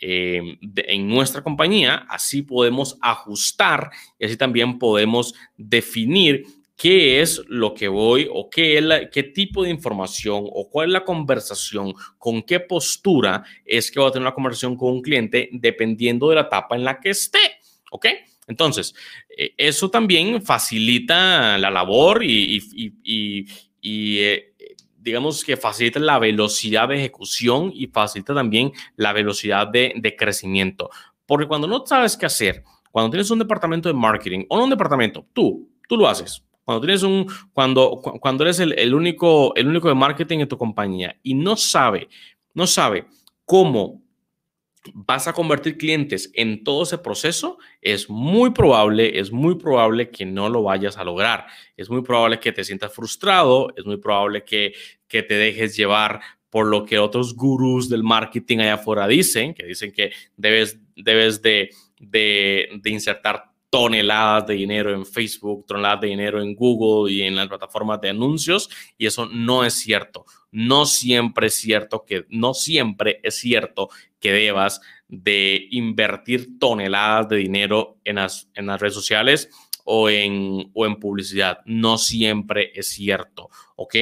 eh, 0.00 0.58
en 0.60 1.08
nuestra 1.08 1.42
compañía, 1.42 2.06
así 2.08 2.42
podemos 2.42 2.98
ajustar 3.00 3.90
y 4.18 4.24
así 4.24 4.36
también 4.36 4.80
podemos 4.80 5.32
definir 5.56 6.44
qué 6.76 7.20
es 7.20 7.40
lo 7.46 7.74
que 7.74 7.86
voy 7.86 8.28
o 8.32 8.50
qué, 8.50 8.78
es 8.78 8.82
la, 8.82 9.08
qué 9.08 9.22
tipo 9.22 9.62
de 9.62 9.70
información 9.70 10.44
o 10.52 10.68
cuál 10.68 10.88
es 10.88 10.92
la 10.94 11.04
conversación, 11.04 11.94
con 12.18 12.42
qué 12.42 12.58
postura 12.58 13.44
es 13.64 13.92
que 13.92 14.00
voy 14.00 14.08
a 14.08 14.12
tener 14.12 14.26
una 14.26 14.34
conversación 14.34 14.76
con 14.76 14.94
un 14.94 15.02
cliente 15.02 15.48
dependiendo 15.52 16.28
de 16.30 16.34
la 16.34 16.40
etapa 16.42 16.74
en 16.74 16.82
la 16.82 16.98
que 16.98 17.10
esté. 17.10 17.61
¿Ok? 17.94 18.06
Entonces, 18.46 18.94
eh, 19.36 19.54
eso 19.58 19.90
también 19.90 20.42
facilita 20.42 21.58
la 21.58 21.70
labor 21.70 22.24
y, 22.24 23.46
eh, 23.82 24.54
digamos 24.98 25.44
que 25.44 25.58
facilita 25.58 26.00
la 26.00 26.18
velocidad 26.18 26.88
de 26.88 26.96
ejecución 26.96 27.70
y 27.74 27.88
facilita 27.88 28.34
también 28.34 28.72
la 28.96 29.12
velocidad 29.12 29.68
de, 29.68 29.92
de 29.96 30.16
crecimiento. 30.16 30.88
Porque 31.26 31.46
cuando 31.46 31.66
no 31.66 31.84
sabes 31.86 32.16
qué 32.16 32.24
hacer, 32.24 32.64
cuando 32.90 33.10
tienes 33.10 33.30
un 33.30 33.40
departamento 33.40 33.90
de 33.90 33.94
marketing 33.94 34.46
o 34.48 34.56
no 34.56 34.64
un 34.64 34.70
departamento, 34.70 35.26
tú, 35.34 35.68
tú 35.86 35.98
lo 35.98 36.08
haces. 36.08 36.42
Cuando 36.64 36.80
tienes 36.80 37.02
un, 37.02 37.26
cuando, 37.52 38.00
cuando 38.20 38.44
eres 38.44 38.58
el, 38.58 38.72
el, 38.78 38.94
único, 38.94 39.54
el 39.54 39.68
único 39.68 39.88
de 39.88 39.94
marketing 39.94 40.38
en 40.38 40.48
tu 40.48 40.56
compañía 40.56 41.14
y 41.22 41.34
no 41.34 41.56
sabe, 41.56 42.08
no 42.54 42.66
sabe 42.66 43.06
cómo 43.44 44.00
vas 44.94 45.28
a 45.28 45.32
convertir 45.32 45.78
clientes 45.78 46.30
en 46.34 46.64
todo 46.64 46.82
ese 46.82 46.98
proceso, 46.98 47.58
es 47.80 48.10
muy 48.10 48.50
probable, 48.50 49.18
es 49.18 49.30
muy 49.30 49.56
probable 49.56 50.10
que 50.10 50.26
no 50.26 50.48
lo 50.48 50.62
vayas 50.62 50.98
a 50.98 51.04
lograr. 51.04 51.46
Es 51.76 51.88
muy 51.88 52.02
probable 52.02 52.40
que 52.40 52.52
te 52.52 52.64
sientas 52.64 52.92
frustrado, 52.92 53.72
es 53.76 53.84
muy 53.84 53.96
probable 53.96 54.44
que, 54.44 54.74
que 55.08 55.22
te 55.22 55.34
dejes 55.34 55.76
llevar 55.76 56.20
por 56.50 56.66
lo 56.66 56.84
que 56.84 56.98
otros 56.98 57.34
gurús 57.34 57.88
del 57.88 58.02
marketing 58.02 58.58
allá 58.58 58.74
afuera 58.74 59.06
dicen, 59.06 59.54
que 59.54 59.64
dicen 59.64 59.92
que 59.92 60.12
debes, 60.36 60.78
debes 60.96 61.40
de, 61.40 61.70
de, 61.98 62.68
de 62.82 62.90
insertar 62.90 63.51
toneladas 63.72 64.46
de 64.48 64.52
dinero 64.52 64.92
en 64.92 65.06
Facebook, 65.06 65.64
toneladas 65.64 66.02
de 66.02 66.08
dinero 66.08 66.42
en 66.42 66.54
Google 66.54 67.10
y 67.10 67.22
en 67.22 67.34
las 67.34 67.48
plataformas 67.48 68.02
de 68.02 68.10
anuncios, 68.10 68.68
y 68.98 69.06
eso 69.06 69.24
no 69.24 69.64
es 69.64 69.72
cierto. 69.72 70.26
No 70.50 70.84
siempre 70.84 71.46
es 71.46 71.54
cierto 71.54 72.04
que, 72.04 72.26
no 72.28 72.52
siempre 72.52 73.18
es 73.22 73.36
cierto 73.36 73.88
que 74.20 74.30
debas 74.30 74.82
de 75.08 75.68
invertir 75.70 76.58
toneladas 76.58 77.30
de 77.30 77.36
dinero 77.36 77.96
en 78.04 78.16
las, 78.16 78.50
en 78.52 78.66
las 78.66 78.78
redes 78.78 78.92
sociales 78.92 79.48
o 79.84 80.10
en, 80.10 80.70
o 80.74 80.84
en 80.84 80.96
publicidad. 80.96 81.60
No 81.64 81.96
siempre 81.96 82.72
es 82.74 82.88
cierto, 82.88 83.48
¿ok? 83.76 83.96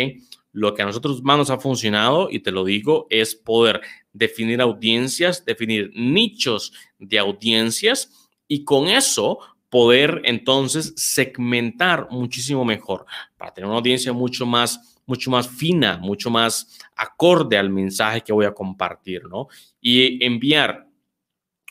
Lo 0.50 0.74
que 0.74 0.82
a 0.82 0.86
nosotros 0.86 1.22
más 1.22 1.38
nos 1.38 1.50
ha 1.50 1.60
funcionado, 1.60 2.28
y 2.28 2.40
te 2.40 2.50
lo 2.50 2.64
digo, 2.64 3.06
es 3.08 3.36
poder 3.36 3.82
definir 4.12 4.60
audiencias, 4.60 5.44
definir 5.44 5.92
nichos 5.94 6.72
de 6.98 7.20
audiencias 7.20 8.30
y 8.48 8.64
con 8.64 8.88
eso 8.88 9.38
poder 9.70 10.20
entonces 10.24 10.92
segmentar 10.96 12.08
muchísimo 12.10 12.64
mejor 12.64 13.06
para 13.36 13.54
tener 13.54 13.68
una 13.68 13.78
audiencia 13.78 14.12
mucho 14.12 14.44
más, 14.44 15.00
mucho 15.06 15.30
más 15.30 15.48
fina, 15.48 15.96
mucho 15.96 16.28
más 16.28 16.78
acorde 16.96 17.56
al 17.56 17.70
mensaje 17.70 18.20
que 18.20 18.32
voy 18.32 18.46
a 18.46 18.52
compartir, 18.52 19.24
¿no? 19.24 19.46
Y 19.80 20.22
enviar 20.24 20.86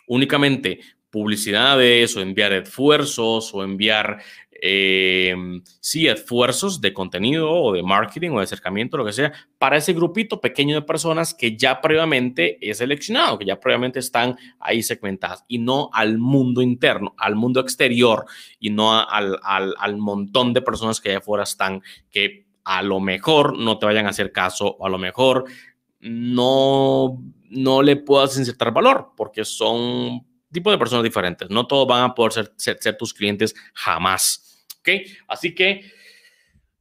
únicamente 0.07 0.79
publicidades 1.09 2.15
o 2.15 2.21
enviar 2.21 2.53
esfuerzos 2.53 3.53
o 3.53 3.63
enviar 3.63 4.19
eh, 4.61 5.33
sí, 5.79 6.07
esfuerzos 6.07 6.81
de 6.81 6.93
contenido 6.93 7.49
o 7.49 7.73
de 7.73 7.83
marketing 7.83 8.31
o 8.31 8.37
de 8.37 8.43
acercamiento, 8.43 8.97
lo 8.97 9.05
que 9.05 9.13
sea, 9.13 9.31
para 9.57 9.77
ese 9.77 9.93
grupito 9.93 10.41
pequeño 10.41 10.75
de 10.75 10.81
personas 10.81 11.33
que 11.33 11.55
ya 11.55 11.79
previamente 11.81 12.57
es 12.61 12.79
seleccionado, 12.79 13.39
que 13.39 13.45
ya 13.45 13.59
previamente 13.59 13.99
están 13.99 14.37
ahí 14.59 14.83
segmentadas 14.83 15.45
y 15.47 15.59
no 15.59 15.89
al 15.93 16.17
mundo 16.17 16.61
interno, 16.61 17.15
al 17.17 17.35
mundo 17.35 17.59
exterior 17.61 18.25
y 18.59 18.69
no 18.69 18.99
al, 18.99 19.39
al, 19.43 19.73
al 19.77 19.97
montón 19.97 20.53
de 20.53 20.61
personas 20.61 20.99
que 20.99 21.09
allá 21.09 21.19
afuera 21.19 21.43
están 21.43 21.81
que 22.11 22.45
a 22.65 22.81
lo 22.81 22.99
mejor 22.99 23.57
no 23.57 23.79
te 23.79 23.85
vayan 23.85 24.05
a 24.05 24.09
hacer 24.09 24.31
caso 24.31 24.75
o 24.77 24.85
a 24.85 24.89
lo 24.89 24.97
mejor 24.97 25.45
no, 26.01 27.21
no 27.49 27.81
le 27.81 27.95
puedas 27.95 28.37
insertar 28.37 28.73
valor 28.73 29.13
porque 29.15 29.45
son 29.45 30.25
tipo 30.51 30.71
de 30.71 30.77
personas 30.77 31.03
diferentes. 31.03 31.49
No 31.49 31.67
todos 31.67 31.87
van 31.87 32.03
a 32.03 32.15
poder 32.15 32.51
ser, 32.57 32.97
tus 32.97 33.13
clientes 33.13 33.55
jamás. 33.73 34.65
¿Ok? 34.79 34.89
Así 35.27 35.53
que 35.53 35.91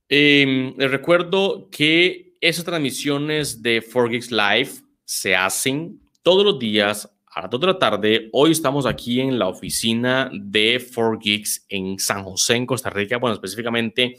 eh, 0.08 0.74
les 0.76 0.90
recuerdo 0.90 1.68
que 1.70 2.36
esas 2.40 2.64
transmisiones 2.64 3.62
de 3.62 3.82
4Geeks 3.82 4.30
Live 4.30 4.70
se 5.04 5.34
hacen 5.34 6.00
todos 6.22 6.44
los 6.44 6.58
días 6.58 7.10
a 7.26 7.42
las 7.42 7.50
2 7.50 7.60
de 7.60 7.66
la 7.66 7.78
tarde. 7.78 8.28
Hoy 8.32 8.52
estamos 8.52 8.86
aquí 8.86 9.20
en 9.20 9.38
la 9.38 9.48
oficina 9.48 10.30
de 10.32 10.80
4Geeks 10.80 11.64
en 11.68 11.98
San 11.98 12.24
José, 12.24 12.56
en 12.56 12.66
Costa 12.66 12.90
Rica. 12.90 13.18
Bueno, 13.18 13.34
específicamente 13.34 14.16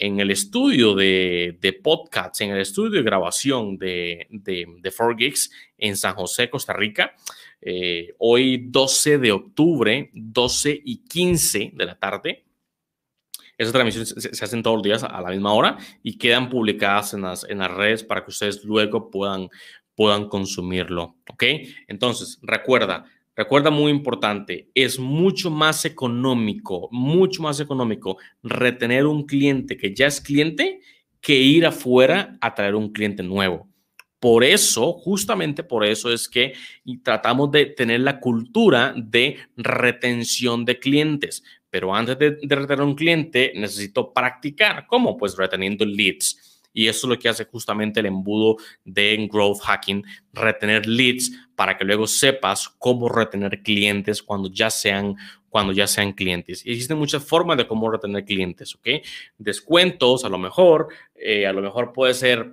en 0.00 0.20
el 0.20 0.30
estudio 0.30 0.94
de, 0.94 1.58
de 1.60 1.72
podcasts, 1.72 2.40
en 2.40 2.50
el 2.50 2.60
estudio 2.60 2.90
de 2.92 3.02
grabación 3.02 3.76
de, 3.76 4.28
de, 4.30 4.66
de 4.80 4.92
4Geeks 4.92 5.50
en 5.76 5.96
San 5.96 6.14
José, 6.14 6.48
Costa 6.48 6.72
Rica. 6.72 7.14
Eh, 7.60 8.14
hoy 8.18 8.68
12 8.68 9.18
de 9.18 9.32
octubre, 9.32 10.10
12 10.12 10.80
y 10.84 10.98
15 11.04 11.72
de 11.74 11.84
la 11.84 11.98
tarde. 11.98 12.44
Esas 13.56 13.72
transmisiones 13.72 14.10
se, 14.10 14.34
se, 14.34 14.44
hacen 14.44 14.62
todos 14.62 14.76
los 14.76 14.82
días 14.84 15.02
a 15.02 15.20
la 15.20 15.30
misma 15.30 15.52
hora 15.52 15.76
y 16.02 16.16
quedan 16.16 16.48
publicadas 16.48 17.14
en 17.14 17.22
las, 17.22 17.44
en 17.48 17.58
las 17.58 17.70
redes 17.70 18.04
para 18.04 18.24
que 18.24 18.30
ustedes 18.30 18.64
luego 18.64 19.10
puedan, 19.10 19.48
puedan 19.96 20.28
consumirlo. 20.28 21.16
¿Ok? 21.28 21.42
Entonces, 21.88 22.38
recuerda, 22.42 23.04
recuerda 23.34 23.70
muy 23.70 23.90
importante, 23.90 24.70
es 24.74 25.00
mucho 25.00 25.50
más 25.50 25.84
económico, 25.84 26.88
mucho 26.92 27.42
más 27.42 27.58
económico 27.58 28.18
retener 28.44 29.06
un 29.06 29.26
cliente 29.26 29.76
que 29.76 29.92
ya 29.92 30.06
es 30.06 30.20
cliente 30.20 30.80
que 31.20 31.34
ir 31.34 31.66
afuera 31.66 32.38
a 32.40 32.54
traer 32.54 32.76
un 32.76 32.92
cliente 32.92 33.24
nuevo. 33.24 33.67
Por 34.20 34.42
eso, 34.42 34.92
justamente 34.94 35.62
por 35.62 35.84
eso 35.84 36.12
es 36.12 36.28
que 36.28 36.54
tratamos 37.02 37.50
de 37.52 37.66
tener 37.66 38.00
la 38.00 38.18
cultura 38.18 38.92
de 38.96 39.38
retención 39.56 40.64
de 40.64 40.78
clientes. 40.78 41.44
Pero 41.70 41.94
antes 41.94 42.18
de, 42.18 42.38
retener 42.48 42.82
un 42.82 42.94
cliente, 42.94 43.52
necesito 43.54 44.12
practicar. 44.12 44.86
¿Cómo? 44.86 45.16
Pues 45.16 45.36
reteniendo 45.36 45.84
leads. 45.84 46.60
Y 46.72 46.86
eso 46.86 47.06
es 47.06 47.10
lo 47.10 47.18
que 47.18 47.28
hace 47.28 47.44
justamente 47.44 48.00
el 48.00 48.06
embudo 48.06 48.56
de 48.84 49.28
Growth 49.30 49.60
Hacking, 49.60 50.04
retener 50.32 50.86
leads 50.86 51.32
para 51.56 51.76
que 51.76 51.84
luego 51.84 52.06
sepas 52.06 52.68
cómo 52.78 53.08
retener 53.08 53.62
clientes 53.62 54.22
cuando 54.22 54.50
ya 54.50 54.70
sean 54.70 55.16
cuando 55.48 55.72
ya 55.72 55.86
sean 55.86 56.12
clientes. 56.12 56.62
Existen 56.66 56.98
muchas 56.98 57.24
formas 57.24 57.56
de 57.56 57.66
cómo 57.66 57.90
retener 57.90 58.24
clientes, 58.24 58.74
¿ok? 58.74 59.02
Descuentos, 59.38 60.24
a 60.24 60.28
lo 60.28 60.36
mejor, 60.36 60.88
eh, 61.14 61.46
a 61.46 61.52
lo 61.52 61.62
mejor 61.62 61.92
puede 61.92 62.12
ser 62.12 62.52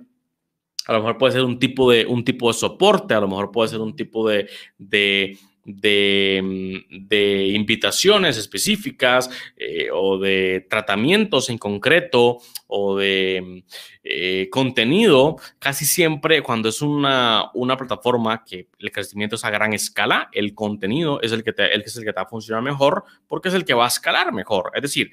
a 0.86 0.92
lo 0.92 1.00
mejor 1.00 1.18
puede 1.18 1.32
ser 1.32 1.42
un 1.42 1.58
tipo 1.58 1.90
de, 1.90 2.06
un 2.06 2.24
tipo 2.24 2.48
de 2.48 2.54
soporte, 2.54 3.14
a 3.14 3.20
lo 3.20 3.28
mejor 3.28 3.50
puede 3.50 3.70
ser 3.70 3.80
un 3.80 3.96
tipo 3.96 4.28
de, 4.28 4.48
de, 4.78 5.36
de, 5.64 6.40
mm, 6.42 7.54
invitaciones 7.54 8.36
específicas 8.36 9.28
eh, 9.56 9.88
o 9.92 10.18
de 10.18 10.66
tratamientos 10.70 11.50
en 11.50 11.58
concreto 11.58 12.38
o 12.68 12.96
de 12.96 13.42
mm, 13.44 13.58
eh, 14.04 14.48
contenido. 14.50 15.36
Casi 15.58 15.84
siempre 15.84 16.42
cuando 16.42 16.68
es 16.68 16.80
una, 16.80 17.50
una 17.54 17.76
plataforma 17.76 18.44
que 18.44 18.68
el 18.78 18.92
crecimiento 18.92 19.34
es 19.34 19.44
a 19.44 19.50
gran 19.50 19.72
escala, 19.72 20.28
el 20.32 20.54
contenido 20.54 21.20
es 21.20 21.32
el 21.32 21.42
que, 21.42 21.52
te, 21.52 21.74
el 21.74 21.82
es 21.82 21.96
el 21.96 22.04
que 22.04 22.12
te 22.12 22.16
va 22.16 22.22
a 22.22 22.28
funcionar 22.28 22.62
mejor 22.62 23.04
porque 23.26 23.48
es 23.48 23.54
el 23.54 23.64
que 23.64 23.74
va 23.74 23.86
a 23.86 23.88
escalar 23.88 24.32
mejor. 24.32 24.70
Es 24.74 24.82
decir, 24.82 25.10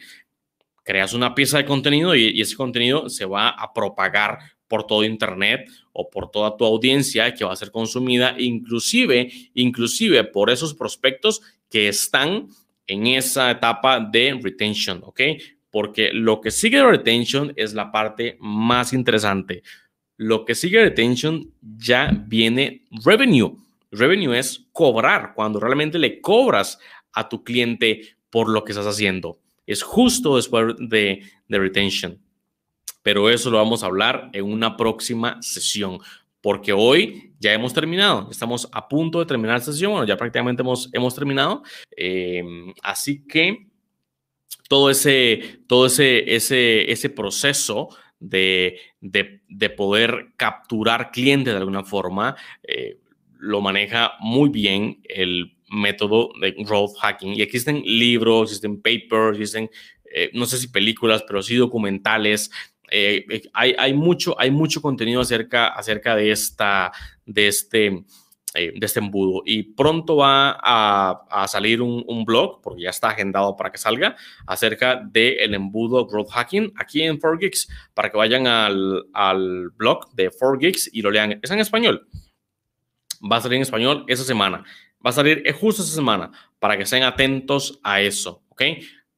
creas 0.83 1.13
una 1.13 1.33
pieza 1.33 1.57
de 1.57 1.65
contenido 1.65 2.13
y 2.13 2.39
ese 2.39 2.55
contenido 2.55 3.09
se 3.09 3.25
va 3.25 3.49
a 3.49 3.73
propagar 3.73 4.37
por 4.73 4.87
todo 4.87 5.03
Internet 5.03 5.69
o 5.91 6.09
por 6.09 6.31
toda 6.31 6.57
tu 6.57 6.65
audiencia 6.65 7.31
que 7.35 7.45
va 7.45 7.53
a 7.53 7.55
ser 7.55 7.69
consumida, 7.69 8.33
inclusive, 8.39 9.31
inclusive 9.53 10.23
por 10.23 10.49
esos 10.49 10.73
prospectos 10.73 11.43
que 11.69 11.89
están 11.89 12.47
en 12.87 13.05
esa 13.05 13.51
etapa 13.51 13.99
de 13.99 14.39
retention, 14.41 15.01
¿ok? 15.03 15.21
Porque 15.69 16.09
lo 16.11 16.41
que 16.41 16.49
sigue 16.49 16.77
de 16.77 16.87
retention 16.87 17.53
es 17.55 17.75
la 17.75 17.91
parte 17.91 18.35
más 18.39 18.93
interesante. 18.93 19.61
Lo 20.17 20.43
que 20.43 20.55
sigue 20.55 20.79
de 20.79 20.85
retention 20.85 21.53
ya 21.61 22.09
viene 22.25 22.85
revenue. 23.05 23.55
Revenue 23.91 24.35
es 24.35 24.65
cobrar, 24.71 25.35
cuando 25.35 25.59
realmente 25.59 25.99
le 25.99 26.19
cobras 26.19 26.79
a 27.11 27.29
tu 27.29 27.43
cliente 27.43 28.15
por 28.31 28.49
lo 28.49 28.63
que 28.63 28.71
estás 28.71 28.87
haciendo. 28.87 29.39
Es 29.67 29.83
justo 29.83 30.35
después 30.37 30.73
de, 30.79 31.21
de 31.47 31.59
retention 31.59 32.23
pero 33.03 33.29
eso 33.29 33.51
lo 33.51 33.57
vamos 33.57 33.83
a 33.83 33.87
hablar 33.87 34.29
en 34.33 34.45
una 34.45 34.75
próxima 34.75 35.41
sesión, 35.41 35.99
porque 36.41 36.73
hoy 36.73 37.33
ya 37.39 37.53
hemos 37.53 37.73
terminado, 37.73 38.29
estamos 38.31 38.67
a 38.71 38.87
punto 38.87 39.19
de 39.19 39.25
terminar 39.25 39.59
la 39.59 39.65
sesión, 39.65 39.91
bueno, 39.91 40.07
ya 40.07 40.17
prácticamente 40.17 40.63
hemos, 40.63 40.89
hemos 40.93 41.13
terminado, 41.13 41.61
eh, 41.95 42.43
así 42.81 43.25
que 43.27 43.67
todo 44.67 44.89
ese, 44.89 45.59
todo 45.67 45.85
ese, 45.85 46.35
ese, 46.35 46.91
ese 46.91 47.09
proceso 47.09 47.89
de, 48.19 48.79
de, 49.01 49.41
de, 49.49 49.69
poder 49.69 50.29
capturar 50.37 51.11
clientes 51.11 51.53
de 51.53 51.59
alguna 51.59 51.83
forma, 51.83 52.35
eh, 52.63 52.97
lo 53.37 53.59
maneja 53.59 54.13
muy 54.21 54.49
bien 54.49 55.01
el 55.03 55.57
método 55.69 56.29
de 56.39 56.51
growth 56.51 56.95
hacking. 57.01 57.33
Y 57.33 57.41
existen 57.41 57.81
libros, 57.85 58.49
existen 58.49 58.81
papers, 58.81 59.37
existen, 59.37 59.69
eh, 60.13 60.29
no 60.33 60.45
sé 60.45 60.57
si 60.57 60.69
películas, 60.69 61.23
pero 61.27 61.43
sí 61.43 61.55
documentales 61.55 62.51
eh, 62.95 63.25
eh, 63.27 63.41
hay, 63.53 63.93
mucho, 63.95 64.35
contenido 64.79 65.19
acerca, 65.19 66.15
de, 66.15 66.31
esta, 66.31 66.91
de, 67.25 67.47
este, 67.47 67.87
eh, 68.53 68.73
de 68.75 68.85
este 68.85 68.99
embudo. 68.99 69.41
Y 69.47 69.63
pronto 69.63 70.17
va 70.17 70.59
a, 70.61 71.47
salir 71.47 71.81
un, 71.81 72.23
blog, 72.23 72.61
porque 72.61 72.83
ya 72.83 72.91
está 72.91 73.09
agendado 73.09 73.55
para 73.55 73.71
que 73.71 73.79
salga, 73.79 74.15
acerca 74.45 75.01
del 75.03 75.55
embudo 75.55 76.05
Growth 76.05 76.29
Hacking 76.29 76.71
aquí 76.75 77.01
en 77.01 77.19
4Geeks, 77.19 77.67
para 77.95 78.11
que 78.11 78.17
vayan 78.17 78.45
al, 78.45 79.07
al 79.11 79.71
blog 79.71 80.13
de 80.13 80.29
4Geeks 80.29 80.91
y 80.93 81.01
lo 81.01 81.09
lean. 81.09 81.39
Es 81.41 81.49
en 81.49 81.59
español. 81.59 82.07
Va 83.19 83.37
a 83.37 83.41
salir 83.41 83.55
en 83.55 83.63
español 83.63 84.05
esa 84.07 84.23
semana. 84.23 84.63
Va 85.03 85.09
a 85.09 85.13
salir 85.13 85.51
justo 85.53 85.81
esa 85.81 85.95
semana 85.95 86.29
para 86.59 86.77
que 86.77 86.83
estén 86.83 87.01
atentos 87.01 87.79
a 87.83 88.01
eso, 88.01 88.43
¿ok? 88.49 88.61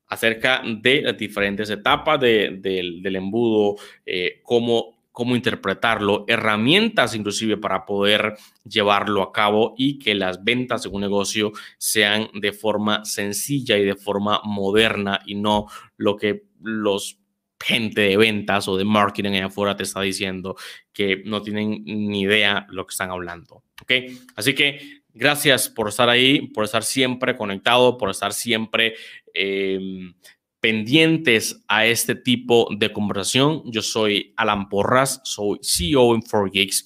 Acerca 0.07 0.61
de 0.63 1.01
las 1.01 1.17
diferentes 1.17 1.69
etapas 1.69 2.19
del 2.19 3.15
embudo, 3.15 3.75
eh, 4.05 4.41
cómo 4.43 4.95
cómo 5.15 5.33
interpretarlo, 5.33 6.25
herramientas 6.27 7.15
inclusive 7.15 7.55
para 7.55 7.85
poder 7.85 8.35
llevarlo 8.65 9.23
a 9.23 9.31
cabo 9.31 9.73
y 9.77 9.97
que 9.97 10.13
las 10.13 10.43
ventas 10.43 10.83
de 10.83 10.89
un 10.89 10.99
negocio 10.99 11.53
sean 11.77 12.27
de 12.33 12.51
forma 12.51 13.05
sencilla 13.05 13.77
y 13.77 13.85
de 13.85 13.95
forma 13.95 14.41
moderna 14.43 15.21
y 15.25 15.35
no 15.35 15.67
lo 15.95 16.17
que 16.17 16.43
los 16.59 17.17
gente 17.57 18.01
de 18.01 18.17
ventas 18.17 18.67
o 18.67 18.75
de 18.75 18.83
marketing 18.83 19.31
allá 19.31 19.45
afuera 19.45 19.77
te 19.77 19.83
está 19.83 20.01
diciendo 20.01 20.57
que 20.91 21.23
no 21.25 21.41
tienen 21.41 21.85
ni 21.85 22.23
idea 22.23 22.67
lo 22.69 22.85
que 22.85 22.91
están 22.91 23.09
hablando. 23.09 23.63
¿Ok? 23.81 23.91
Así 24.35 24.53
que 24.53 25.04
gracias 25.15 25.69
por 25.69 25.87
estar 25.87 26.09
ahí, 26.09 26.47
por 26.47 26.65
estar 26.65 26.83
siempre 26.83 27.35
conectado, 27.35 27.97
por 27.97 28.09
estar 28.09 28.33
siempre 28.33 28.95
em, 29.33 30.13
pendientes 30.59 31.63
a 31.67 31.85
este 31.85 32.15
tipo 32.15 32.67
de 32.77 32.91
conversación. 32.91 33.63
Yo 33.65 33.81
soy 33.81 34.33
Alan 34.35 34.69
Porras, 34.69 35.21
soy 35.23 35.59
CEO 35.63 36.13
en 36.13 36.21
4Geeks. 36.21 36.85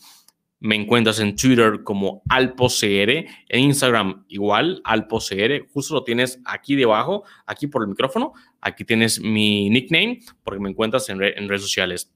Me 0.61 0.75
encuentras 0.75 1.19
en 1.19 1.35
Twitter 1.37 1.83
como 1.83 2.21
AlpoCR, 2.29 3.25
en 3.47 3.59
Instagram 3.59 4.25
igual, 4.27 4.81
AlpoCR. 4.83 5.67
Justo 5.73 5.93
lo 5.93 6.03
tienes 6.03 6.39
aquí 6.45 6.75
debajo, 6.75 7.23
aquí 7.45 7.67
por 7.67 7.81
el 7.81 7.87
micrófono. 7.87 8.33
Aquí 8.59 8.83
tienes 8.83 9.21
mi 9.21 9.69
nickname 9.69 10.19
porque 10.43 10.59
me 10.59 10.69
encuentras 10.69 11.07
en, 11.09 11.19
redes 11.19 11.61
sociales. 11.61 12.13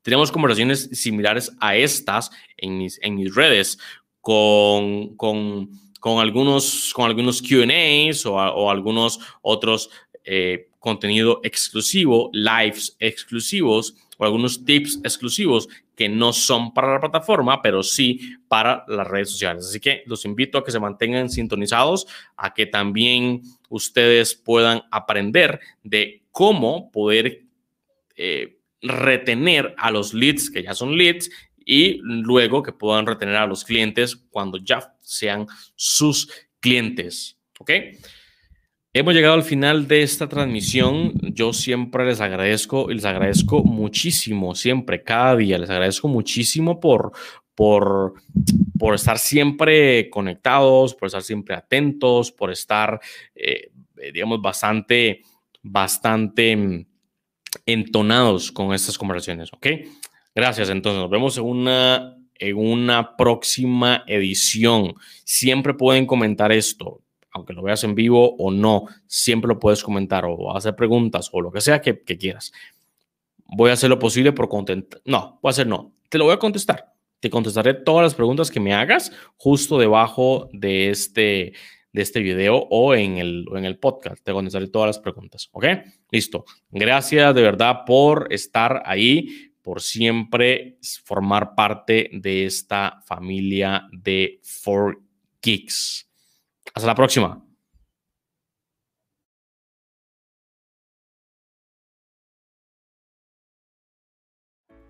Tenemos 0.00 0.32
conversaciones 0.32 0.88
similares 0.94 1.54
a 1.60 1.76
estas 1.76 2.30
en 2.56 2.78
mis, 2.78 2.98
en 3.02 3.14
mis 3.16 3.34
redes 3.34 3.78
con, 4.22 5.16
con, 5.16 5.68
con 6.00 6.20
algunos, 6.20 6.92
con 6.94 7.04
algunos 7.04 7.42
QAs 7.42 8.24
o, 8.24 8.34
o 8.34 8.70
algunos 8.70 9.20
otros 9.42 9.90
eh, 10.24 10.68
contenido 10.78 11.40
exclusivo, 11.42 12.30
lives 12.32 12.96
exclusivos 12.98 13.94
o 14.16 14.24
algunos 14.24 14.64
tips 14.64 15.00
exclusivos 15.04 15.68
que 15.94 16.08
no 16.08 16.32
son 16.32 16.72
para 16.72 16.94
la 16.94 17.00
plataforma, 17.00 17.60
pero 17.60 17.82
sí 17.82 18.36
para 18.48 18.84
las 18.88 19.06
redes 19.06 19.30
sociales. 19.30 19.66
Así 19.66 19.80
que 19.80 20.02
los 20.06 20.24
invito 20.24 20.58
a 20.58 20.64
que 20.64 20.70
se 20.70 20.80
mantengan 20.80 21.28
sintonizados, 21.28 22.06
a 22.36 22.54
que 22.54 22.66
también 22.66 23.42
ustedes 23.68 24.34
puedan 24.34 24.82
aprender 24.90 25.60
de 25.82 26.22
cómo 26.30 26.90
poder 26.90 27.42
eh, 28.16 28.58
retener 28.80 29.74
a 29.78 29.90
los 29.90 30.14
leads 30.14 30.50
que 30.50 30.62
ya 30.62 30.74
son 30.74 30.96
leads 30.96 31.30
y 31.66 31.98
luego 32.02 32.62
que 32.62 32.72
puedan 32.72 33.06
retener 33.06 33.36
a 33.36 33.46
los 33.46 33.64
clientes 33.64 34.16
cuando 34.16 34.58
ya 34.58 34.94
sean 35.00 35.46
sus 35.74 36.28
clientes. 36.60 37.38
¿Ok? 37.58 37.70
Hemos 38.94 39.14
llegado 39.14 39.32
al 39.34 39.42
final 39.42 39.88
de 39.88 40.02
esta 40.02 40.28
transmisión. 40.28 41.14
Yo 41.22 41.54
siempre 41.54 42.04
les 42.04 42.20
agradezco 42.20 42.90
y 42.90 42.94
les 42.94 43.06
agradezco 43.06 43.64
muchísimo, 43.64 44.54
siempre, 44.54 45.02
cada 45.02 45.34
día. 45.36 45.56
Les 45.56 45.70
agradezco 45.70 46.08
muchísimo 46.08 46.78
por, 46.78 47.12
por, 47.54 48.12
por 48.78 48.94
estar 48.94 49.18
siempre 49.18 50.10
conectados, 50.10 50.94
por 50.94 51.06
estar 51.06 51.22
siempre 51.22 51.54
atentos, 51.54 52.30
por 52.32 52.52
estar, 52.52 53.00
eh, 53.34 53.70
digamos, 54.12 54.42
bastante, 54.42 55.22
bastante 55.62 56.86
entonados 57.64 58.52
con 58.52 58.74
estas 58.74 58.98
conversaciones. 58.98 59.50
¿Ok? 59.54 59.68
Gracias. 60.34 60.70
Entonces, 60.70 61.00
nos 61.00 61.10
vemos 61.10 61.36
en 61.36 61.44
una, 61.44 62.16
en 62.34 62.56
una 62.56 63.16
próxima 63.16 64.04
edición. 64.06 64.94
Siempre 65.24 65.74
pueden 65.74 66.06
comentar 66.06 66.52
esto 66.52 67.02
aunque 67.32 67.52
lo 67.52 67.62
veas 67.62 67.82
en 67.84 67.94
vivo 67.94 68.36
o 68.36 68.50
no, 68.50 68.86
siempre 69.06 69.48
lo 69.48 69.58
puedes 69.58 69.82
comentar 69.82 70.24
o 70.26 70.54
hacer 70.54 70.76
preguntas 70.76 71.30
o 71.32 71.40
lo 71.40 71.50
que 71.50 71.60
sea 71.60 71.80
que, 71.80 72.04
quieras. 72.04 72.52
Voy 73.44 73.70
a 73.70 73.74
hacer 73.74 73.90
lo 73.90 73.98
posible 73.98 74.32
por 74.32 74.48
contentar. 74.48 75.00
No, 75.04 75.38
voy 75.42 75.48
a 75.48 75.52
hacer 75.52 75.66
no. 75.66 75.92
Te 76.08 76.18
lo 76.18 76.24
voy 76.24 76.34
a 76.34 76.38
contestar. 76.38 76.92
Te 77.20 77.30
contestaré 77.30 77.74
todas 77.74 78.02
las 78.02 78.14
preguntas 78.14 78.50
que 78.50 78.60
me 78.60 78.74
hagas 78.74 79.12
justo 79.36 79.78
debajo 79.78 80.48
de 80.52 80.90
este, 80.90 81.52
de 81.92 82.02
este 82.02 82.20
video 82.20 82.66
o 82.70 82.94
en, 82.94 83.18
el, 83.18 83.46
en 83.54 83.64
el 83.64 83.78
podcast. 83.78 84.22
Te 84.22 84.32
contestaré 84.32 84.68
todas 84.68 84.88
las 84.88 84.98
preguntas. 84.98 85.48
¿Ok? 85.52 85.66
Listo. 86.10 86.44
Gracias 86.70 87.34
de 87.34 87.42
verdad 87.42 87.84
por 87.86 88.28
estar 88.30 88.82
ahí, 88.84 89.51
por 89.62 89.80
siempre 89.80 90.78
formar 91.04 91.54
parte 91.54 92.10
de 92.12 92.44
esta 92.44 93.00
familia 93.06 93.88
de 93.92 94.40
4 94.64 95.00
Geeks. 95.40 96.08
Hasta 96.74 96.86
la 96.86 96.94
próxima. 96.94 97.42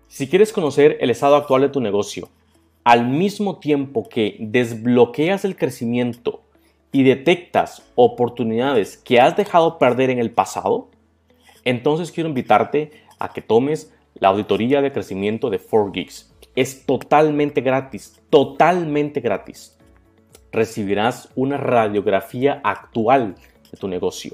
Si 0.07 0.27
quieres 0.27 0.53
conocer 0.53 0.97
el 1.01 1.09
estado 1.09 1.35
actual 1.35 1.63
de 1.63 1.69
tu 1.69 1.81
negocio, 1.81 2.29
al 2.83 3.07
mismo 3.07 3.57
tiempo 3.59 4.07
que 4.07 4.37
desbloqueas 4.39 5.43
el 5.43 5.55
crecimiento 5.55 6.43
y 6.91 7.01
detectas 7.01 7.81
oportunidades 7.95 8.97
que 8.97 9.19
has 9.19 9.35
dejado 9.35 9.79
perder 9.79 10.11
en 10.11 10.19
el 10.19 10.29
pasado, 10.29 10.91
entonces 11.63 12.11
quiero 12.11 12.29
invitarte 12.29 12.91
a 13.17 13.29
que 13.29 13.41
tomes 13.41 13.91
la 14.23 14.29
auditoría 14.29 14.81
de 14.81 14.93
crecimiento 14.93 15.49
de 15.49 15.59
4Geeks. 15.59 16.31
Es 16.55 16.85
totalmente 16.85 17.59
gratis, 17.59 18.21
totalmente 18.29 19.19
gratis 19.19 19.77
recibirás 20.49 21.27
una 21.35 21.57
radiografía 21.57 22.61
actual 22.63 23.35
de 23.69 23.77
tu 23.77 23.89
negocio. 23.89 24.33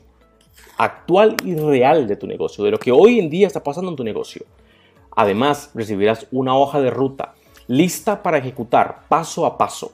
Actual 0.78 1.36
y 1.44 1.56
real 1.56 2.08
de 2.08 2.18
tu 2.18 2.28
negocio, 2.28 2.64
de 2.64 2.70
lo 2.70 2.78
que 2.78 2.92
hoy 2.92 3.18
en 3.18 3.32
día 3.32 3.48
está 3.48 3.64
pasando 3.64 3.90
en 3.90 3.96
tu 3.96 4.04
negocio. 4.04 4.46
Además, 5.16 5.72
recibirás 5.74 6.28
una 6.30 6.56
hoja 6.56 6.80
de 6.82 6.92
ruta 6.92 7.34
lista 7.66 8.22
para 8.22 8.38
ejecutar 8.38 9.08
paso 9.10 9.44
a 9.44 9.58
paso. 9.58 9.94